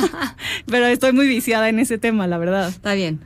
[0.66, 2.68] pero estoy muy viciada en ese tema, la verdad.
[2.68, 3.20] Está bien.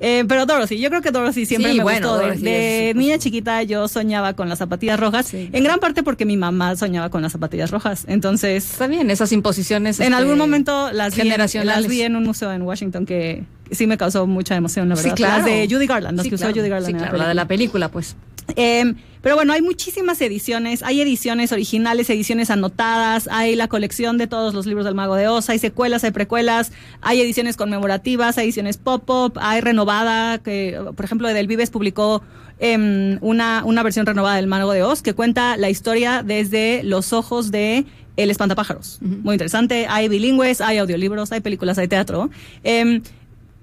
[0.00, 2.18] Eh, pero Dorothy, yo creo que Dorothy siempre me gustó.
[2.18, 6.76] de, niña chiquita yo soñaba con las zapatillas rojas, en gran parte porque mi mamá
[6.76, 8.04] soñaba con las zapatillas rojas.
[8.08, 10.00] Entonces, está bien, esas imposiciones.
[10.00, 11.28] En algún este, momento las vi,
[11.64, 15.18] las vi en un museo en Washington que sí me causó mucha emoción, la verdad.
[15.18, 17.16] Las de Judy Garland, las que usó Judy Garland.
[17.16, 18.16] la de la película, pues.
[18.56, 18.94] Eh,
[19.24, 24.52] pero bueno, hay muchísimas ediciones, hay ediciones originales, ediciones anotadas, hay la colección de todos
[24.52, 28.76] los libros del Mago de Oz, hay secuelas, hay precuelas, hay ediciones conmemorativas, hay ediciones
[28.76, 32.22] pop-up, hay renovada, que por ejemplo Del Vives publicó
[32.58, 37.14] em, una, una versión renovada del Mago de Oz que cuenta la historia desde los
[37.14, 37.86] ojos de
[38.18, 38.98] El Espantapájaros.
[39.00, 42.28] Muy interesante, hay bilingües, hay audiolibros, hay películas, hay teatro.
[42.62, 43.00] Eh,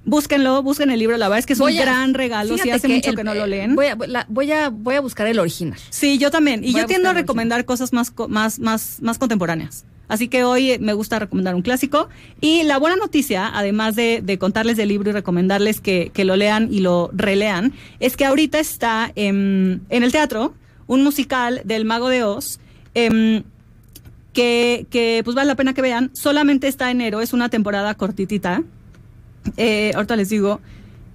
[0.03, 3.13] Búsquenlo, busquen el libro, la verdad es que es un gran regalo, si hace mucho
[3.13, 3.75] que no lo leen.
[3.75, 3.95] Voy a,
[4.27, 5.79] voy a, voy a buscar el original.
[5.89, 6.63] Sí, yo también.
[6.63, 9.85] Y yo tiendo a recomendar cosas más, más, más, más contemporáneas.
[10.07, 12.09] Así que hoy me gusta recomendar un clásico.
[12.41, 16.79] Y la buena noticia, además de, contarles del libro y recomendarles que, lo lean y
[16.79, 20.53] lo relean, es que ahorita está en, el teatro
[20.87, 22.59] un musical del Mago de Oz.
[22.93, 23.43] Em,
[24.33, 26.09] que, que pues vale la pena que vean.
[26.13, 28.63] Solamente está enero, es una temporada cortitita.
[29.57, 30.61] Eh, ahorita les digo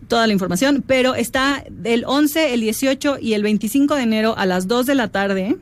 [0.08, 4.46] toda la información, pero está el 11, el 18 y el 25 de enero a
[4.46, 5.56] las 2 de la tarde.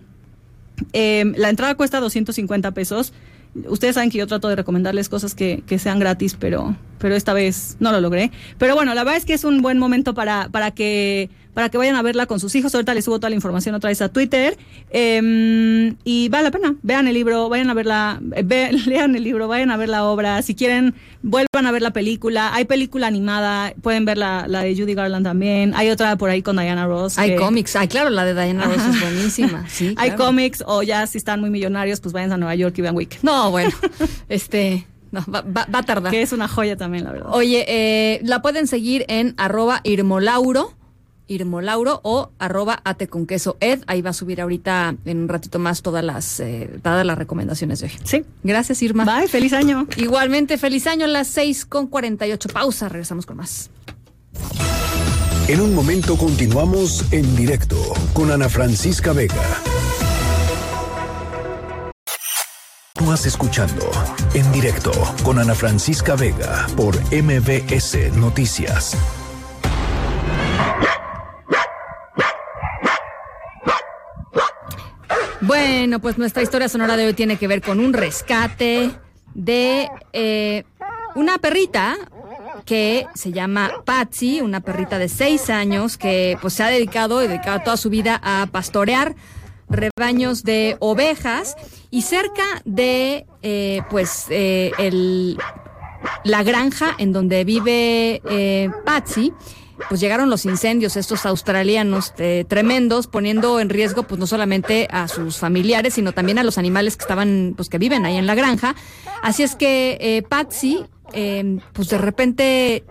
[0.92, 3.12] Em, la entrada cuesta 250 pesos.
[3.68, 7.32] Ustedes saben que yo trato de recomendarles cosas que, que, sean gratis, pero, pero esta
[7.32, 8.32] vez no lo logré.
[8.58, 11.78] Pero bueno, la verdad es que es un buen momento para, para que para que
[11.78, 12.74] vayan a verla con sus hijos.
[12.74, 14.58] Ahorita les subo toda la información otra vez a Twitter.
[14.90, 16.74] Em, y vale la pena.
[16.82, 18.20] Vean el libro, vayan a verla,
[18.86, 20.42] lean el libro, vayan a ver la obra.
[20.42, 20.94] Si quieren,
[21.24, 22.54] vuelvan a ver la película.
[22.54, 25.74] Hay película animada, pueden ver la, la de Judy Garland también.
[25.74, 27.18] Hay otra por ahí con Diana Ross.
[27.18, 27.74] Hay cómics.
[27.74, 29.64] Ay, claro, la de Diana Ross es buenísima.
[29.68, 32.82] Sí, Hay cómics o ya si están muy millonarios, pues vayan a Nueva York y
[32.82, 33.18] vean Wick.
[33.22, 33.72] No, bueno,
[34.28, 34.86] este...
[35.10, 36.10] No, va, a tardar.
[36.10, 37.30] Que es una joya también, la verdad.
[37.30, 40.74] Oye, eh, la pueden seguir en arroba irmolauro
[41.26, 43.82] Irmolauro o arroba ate con queso ed.
[43.86, 47.80] Ahí va a subir ahorita en un ratito más todas las, eh, todas las recomendaciones
[47.80, 47.92] de hoy.
[48.04, 48.24] Sí.
[48.42, 49.04] Gracias, Irma.
[49.04, 49.86] Bye, feliz año.
[49.96, 52.48] Igualmente, feliz año, las 6 con 48.
[52.50, 53.70] Pausa, regresamos con más.
[55.46, 57.76] En un momento continuamos en directo
[58.14, 59.42] con Ana Francisca Vega.
[62.94, 63.90] Continúas escuchando
[64.32, 64.92] en directo
[65.22, 68.96] con Ana Francisca Vega por MBS Noticias.
[75.46, 78.90] Bueno, pues nuestra historia sonora de hoy tiene que ver con un rescate
[79.34, 80.64] de eh,
[81.14, 81.96] una perrita
[82.64, 87.28] que se llama Patsy, una perrita de seis años que pues se ha dedicado y
[87.28, 89.16] dedicado toda su vida a pastorear
[89.68, 91.56] rebaños de ovejas.
[91.90, 95.36] Y cerca de eh, pues eh, el,
[96.24, 99.32] la granja en donde vive eh, Patsy
[99.88, 105.08] pues llegaron los incendios, estos australianos eh, tremendos, poniendo en riesgo pues no solamente a
[105.08, 108.34] sus familiares, sino también a los animales que estaban, pues que viven ahí en la
[108.34, 108.74] granja.
[109.22, 112.84] Así es que eh, Patsy, eh, pues de repente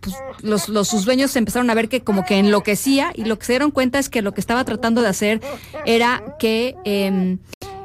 [0.00, 3.46] pues, los, los, sus dueños empezaron a ver que como que enloquecía y lo que
[3.46, 5.40] se dieron cuenta es que lo que estaba tratando de hacer
[5.84, 7.38] era que eh,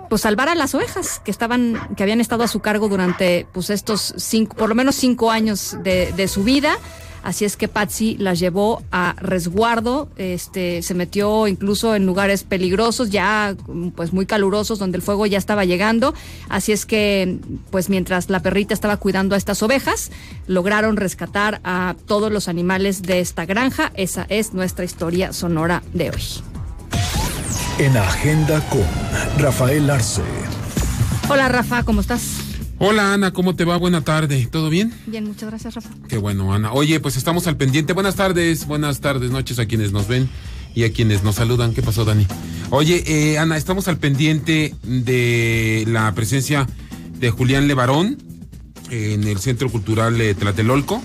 [0.10, 3.72] pues salvar a las ovejas que estaban, que habían estado a su cargo durante pues
[3.72, 6.78] estos cinco, por lo menos cinco años de, de su vida.
[7.24, 13.10] Así es que Patsy las llevó a resguardo, este, se metió incluso en lugares peligrosos,
[13.10, 13.56] ya
[13.96, 16.14] pues muy calurosos, donde el fuego ya estaba llegando.
[16.50, 17.38] Así es que,
[17.72, 20.12] pues mientras la perrita estaba cuidando a estas ovejas,
[20.48, 23.92] lograron rescatar a todos los animales de esta granja.
[23.96, 26.24] Esa es nuestra historia sonora de hoy.
[27.80, 28.86] En Agenda con
[29.38, 30.22] Rafael Arce.
[31.30, 32.53] Hola Rafa, ¿cómo estás?
[32.86, 33.78] Hola Ana, ¿cómo te va?
[33.78, 34.94] Buena tarde, ¿todo bien?
[35.06, 35.88] Bien, muchas gracias Rafa.
[36.10, 36.74] Qué bueno Ana.
[36.74, 37.94] Oye, pues estamos al pendiente.
[37.94, 40.28] Buenas tardes, buenas tardes, noches a quienes nos ven
[40.76, 41.74] y a quienes nos saludan.
[41.74, 42.28] ¿Qué pasó Dani?
[42.72, 46.68] Oye, eh, Ana, estamos al pendiente de la presencia
[47.20, 48.18] de Julián Levarón
[48.90, 51.02] en el Centro Cultural eh, Tlatelolco,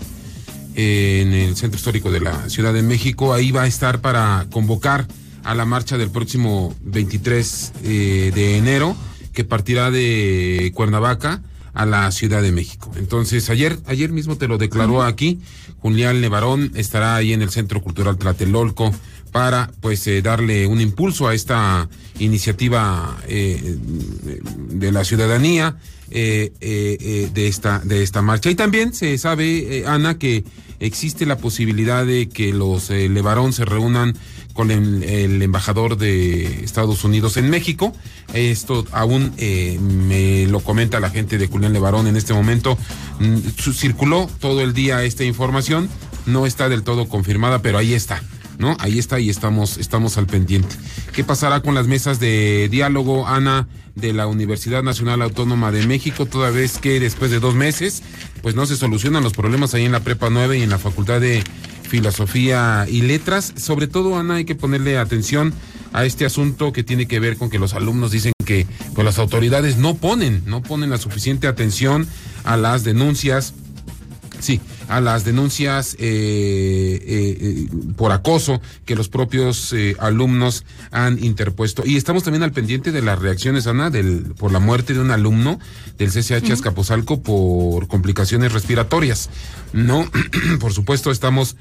[0.75, 3.33] en el Centro Histórico de la Ciudad de México.
[3.33, 5.07] Ahí va a estar para convocar
[5.45, 8.97] a la marcha del próximo 23 eh, de enero,
[9.33, 11.41] que partirá de Cuernavaca
[11.79, 12.91] a la Ciudad de México.
[12.97, 15.39] Entonces, ayer, ayer mismo te lo declaró aquí,
[15.79, 18.93] Julián Levarón estará ahí en el Centro Cultural Tlatelolco
[19.31, 21.89] para pues eh, darle un impulso a esta
[22.19, 23.77] iniciativa eh,
[24.71, 25.77] de la ciudadanía
[26.11, 30.43] eh, de esta de esta marcha y también se sabe Ana que
[30.81, 34.17] existe la posibilidad de que los Levarón se reúnan
[34.53, 37.93] con el, el, embajador de Estados Unidos en México.
[38.35, 42.77] Esto aún eh, me lo comenta la gente de Julián Levarón en este momento.
[43.21, 43.37] Mm,
[43.73, 45.89] circuló todo el día esta información,
[46.27, 48.21] no está del todo confirmada, pero ahí está.
[48.59, 48.77] ¿No?
[48.81, 50.75] Ahí está y estamos, estamos al pendiente.
[51.13, 56.27] ¿Qué pasará con las mesas de diálogo, Ana, de la Universidad Nacional Autónoma de México,
[56.27, 58.03] toda vez que después de dos meses,
[58.43, 61.21] pues no se solucionan los problemas ahí en la Prepa 9 y en la Facultad
[61.21, 61.43] de
[61.89, 63.53] filosofía y letras.
[63.57, 65.53] Sobre todo, Ana, hay que ponerle atención
[65.93, 69.19] a este asunto que tiene que ver con que los alumnos dicen que pues, las
[69.19, 72.07] autoridades no ponen, no ponen la suficiente atención
[72.45, 73.55] a las denuncias.
[74.39, 81.83] Sí, a las denuncias eh, eh, por acoso que los propios eh, alumnos han interpuesto.
[81.85, 85.11] Y estamos también al pendiente de las reacciones, Ana, del, por la muerte de un
[85.11, 85.61] alumno
[85.99, 89.29] del CCH Azcapotzalco por complicaciones respiratorias.
[89.75, 90.11] No,
[90.61, 91.57] por supuesto, estamos.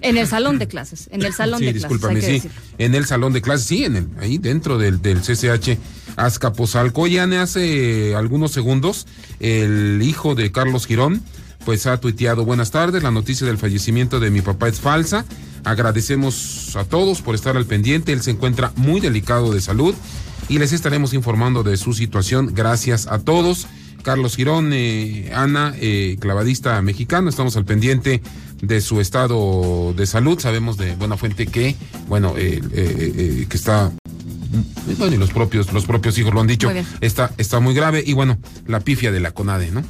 [0.00, 2.42] En el salón de clases, en el salón sí, de discúlpame, clases.
[2.42, 5.78] sí, en el salón de clases, sí, en el, ahí dentro del, del CCH
[6.16, 7.06] Azcapotzalco.
[7.06, 9.06] Ya hace algunos segundos,
[9.40, 11.22] el hijo de Carlos Girón
[11.64, 15.24] pues ha tuiteado buenas tardes, la noticia del fallecimiento de mi papá es falsa.
[15.64, 19.94] Agradecemos a todos por estar al pendiente, él se encuentra muy delicado de salud
[20.48, 22.50] y les estaremos informando de su situación.
[22.54, 23.66] Gracias a todos.
[24.02, 28.20] Carlos Girón, eh, Ana, eh, clavadista mexicano, estamos al pendiente
[28.60, 30.38] de su estado de salud.
[30.38, 31.74] Sabemos de buena fuente que,
[32.06, 33.90] bueno, eh, que está
[34.98, 36.70] bueno, y los propios, los propios hijos lo han dicho,
[37.00, 38.04] está, está muy grave.
[38.06, 39.82] Y bueno, la pifia de la CONADE, ¿no?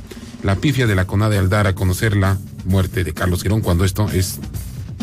[0.44, 3.82] La pifia de la CONADE al dar a conocer la muerte de Carlos Girón cuando
[3.86, 4.38] esto es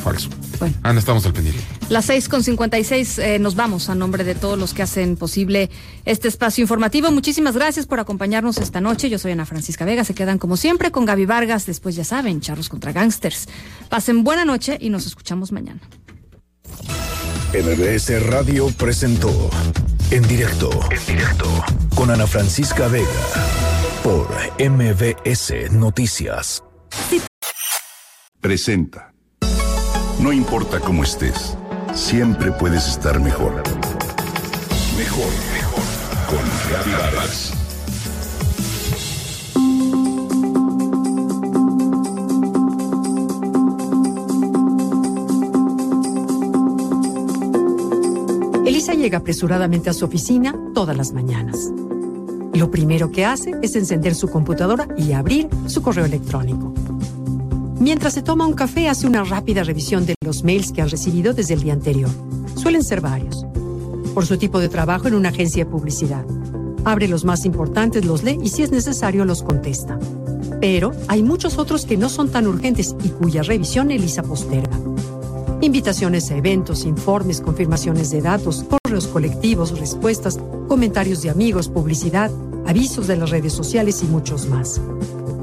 [0.04, 0.30] falso.
[0.60, 0.76] Bueno.
[0.84, 1.60] Ana, estamos al pendiente.
[1.90, 4.84] Las seis con cincuenta y seis, eh, nos vamos a nombre de todos los que
[4.84, 5.72] hacen posible
[6.06, 7.12] este espacio informativo.
[7.12, 9.10] Muchísimas gracias por acompañarnos esta noche.
[9.10, 10.04] Yo soy Ana Francisca Vega.
[10.04, 11.66] Se quedan como siempre con Gaby Vargas.
[11.66, 13.48] Después ya saben, charros contra gangsters.
[13.90, 15.82] Pasen buena noche y nos escuchamos mañana.
[17.52, 19.50] MBS Radio presentó
[20.12, 21.48] en directo, en directo
[21.96, 23.71] con Ana Francisca Vega
[24.04, 26.64] por MBS Noticias.
[28.40, 29.14] Presenta.
[30.20, 31.56] No importa cómo estés,
[31.94, 33.64] siempre puedes estar mejor.
[34.98, 35.84] Mejor, mejor.
[36.28, 37.54] Con Reavivadas.
[48.66, 51.72] Elisa llega apresuradamente a su oficina todas las mañanas.
[52.62, 56.72] Lo primero que hace es encender su computadora y abrir su correo electrónico.
[57.80, 61.34] Mientras se toma un café, hace una rápida revisión de los mails que han recibido
[61.34, 62.12] desde el día anterior.
[62.54, 63.48] Suelen ser varios.
[64.14, 66.24] Por su tipo de trabajo en una agencia de publicidad.
[66.86, 69.98] Abre los más importantes, los lee y si es necesario los contesta.
[70.60, 74.80] Pero hay muchos otros que no son tan urgentes y cuya revisión Elisa posterga.
[75.62, 82.30] Invitaciones a eventos, informes, confirmaciones de datos, correos colectivos, respuestas, comentarios de amigos, publicidad,
[82.72, 84.82] avisos de las redes sociales y muchos más.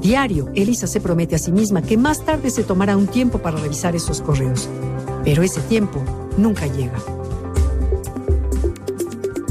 [0.01, 3.59] Diario, Elisa se promete a sí misma que más tarde se tomará un tiempo para
[3.59, 4.67] revisar esos correos.
[5.23, 6.03] Pero ese tiempo
[6.37, 6.97] nunca llega.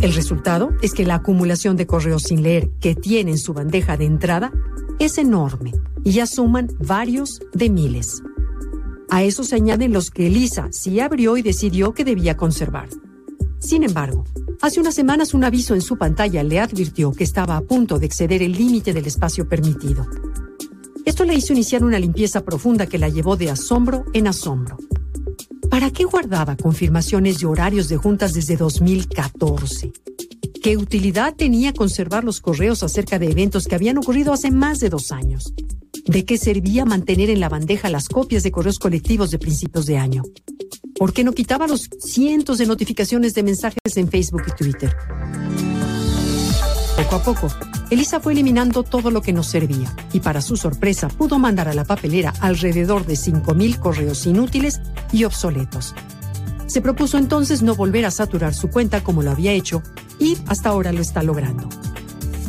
[0.00, 3.96] El resultado es que la acumulación de correos sin leer que tiene en su bandeja
[3.96, 4.52] de entrada
[4.98, 5.72] es enorme
[6.02, 8.22] y ya suman varios de miles.
[9.08, 12.88] A eso se añaden los que Elisa sí abrió y decidió que debía conservar.
[13.58, 14.24] Sin embargo,
[14.60, 18.06] hace unas semanas un aviso en su pantalla le advirtió que estaba a punto de
[18.06, 20.06] exceder el límite del espacio permitido.
[21.04, 24.76] Esto le hizo iniciar una limpieza profunda que la llevó de asombro en asombro.
[25.70, 29.92] ¿Para qué guardaba confirmaciones de horarios de juntas desde 2014?
[30.62, 34.88] ¿Qué utilidad tenía conservar los correos acerca de eventos que habían ocurrido hace más de
[34.88, 35.52] dos años?
[36.06, 39.98] ¿De qué servía mantener en la bandeja las copias de correos colectivos de principios de
[39.98, 40.22] año?
[40.98, 44.96] ¿Por qué no quitaba los cientos de notificaciones de mensajes en Facebook y Twitter?
[46.96, 47.48] Poco a poco,
[47.90, 51.74] Elisa fue eliminando todo lo que nos servía y para su sorpresa pudo mandar a
[51.74, 54.80] la papelera alrededor de 5.000 correos inútiles
[55.12, 55.94] y obsoletos.
[56.66, 59.84] Se propuso entonces no volver a saturar su cuenta como lo había hecho
[60.18, 61.68] y hasta ahora lo está logrando.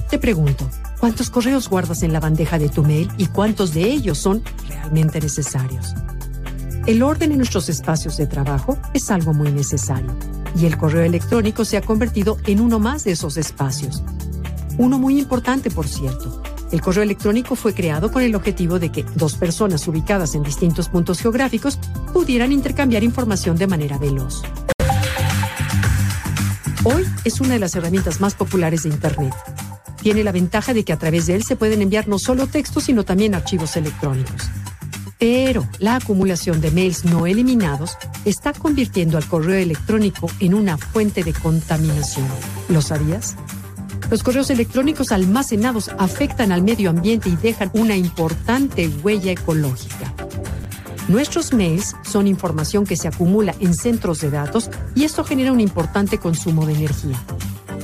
[0.09, 0.67] Te pregunto,
[0.99, 5.21] ¿cuántos correos guardas en la bandeja de tu mail y cuántos de ellos son realmente
[5.21, 5.93] necesarios?
[6.89, 10.11] El orden en nuestros espacios de trabajo es algo muy necesario
[10.59, 14.01] y el correo electrónico se ha convertido en uno más de esos espacios.
[14.79, 16.41] Uno muy importante, por cierto.
[16.71, 20.89] El correo electrónico fue creado con el objetivo de que dos personas ubicadas en distintos
[20.89, 21.77] puntos geográficos
[22.11, 24.41] pudieran intercambiar información de manera veloz.
[26.85, 29.35] Hoy es una de las herramientas más populares de Internet.
[30.01, 32.85] Tiene la ventaja de que a través de él se pueden enviar no solo textos,
[32.85, 34.49] sino también archivos electrónicos.
[35.19, 41.25] Pero la acumulación de mails no eliminados está convirtiendo al correo electrónico en una fuente
[41.25, 42.25] de contaminación.
[42.69, 43.35] ¿Lo sabías?
[44.09, 50.13] Los correos electrónicos almacenados afectan al medio ambiente y dejan una importante huella ecológica.
[51.09, 55.59] Nuestros mails son información que se acumula en centros de datos y esto genera un
[55.59, 57.21] importante consumo de energía.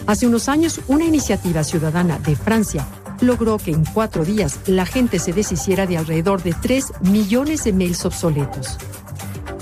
[0.08, 2.88] Hace unos años, una iniciativa ciudadana de Francia
[3.22, 7.74] logró que en cuatro días la gente se deshiciera de alrededor de 3 millones de
[7.74, 8.78] mails obsoletos.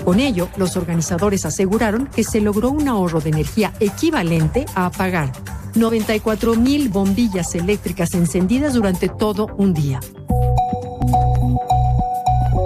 [0.04, 5.32] Con ello, los organizadores aseguraron que se logró un ahorro de energía equivalente a apagar
[5.76, 10.00] 94 mil bombillas eléctricas encendidas durante todo un día.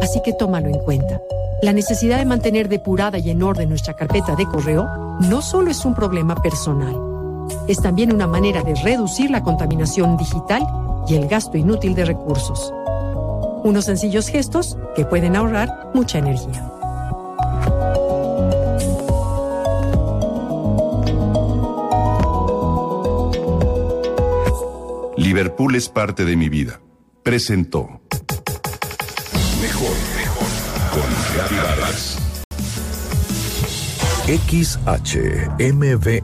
[0.02, 1.22] Así que tómalo en cuenta.
[1.62, 4.88] La necesidad de mantener depurada y en orden nuestra carpeta de correo
[5.22, 6.96] no solo es un problema personal,
[7.68, 10.64] es también una manera de reducir la contaminación digital
[11.08, 12.74] y el gasto inútil de recursos.
[13.64, 16.72] Unos sencillos gestos que pueden ahorrar mucha energía.
[25.18, 26.80] Liverpool es parte de mi vida.
[27.24, 28.02] Presentó.
[29.62, 30.48] Mejor, mejor.
[30.92, 31.02] Con
[31.36, 32.18] Gaby Vargas.
[34.28, 36.24] XHMV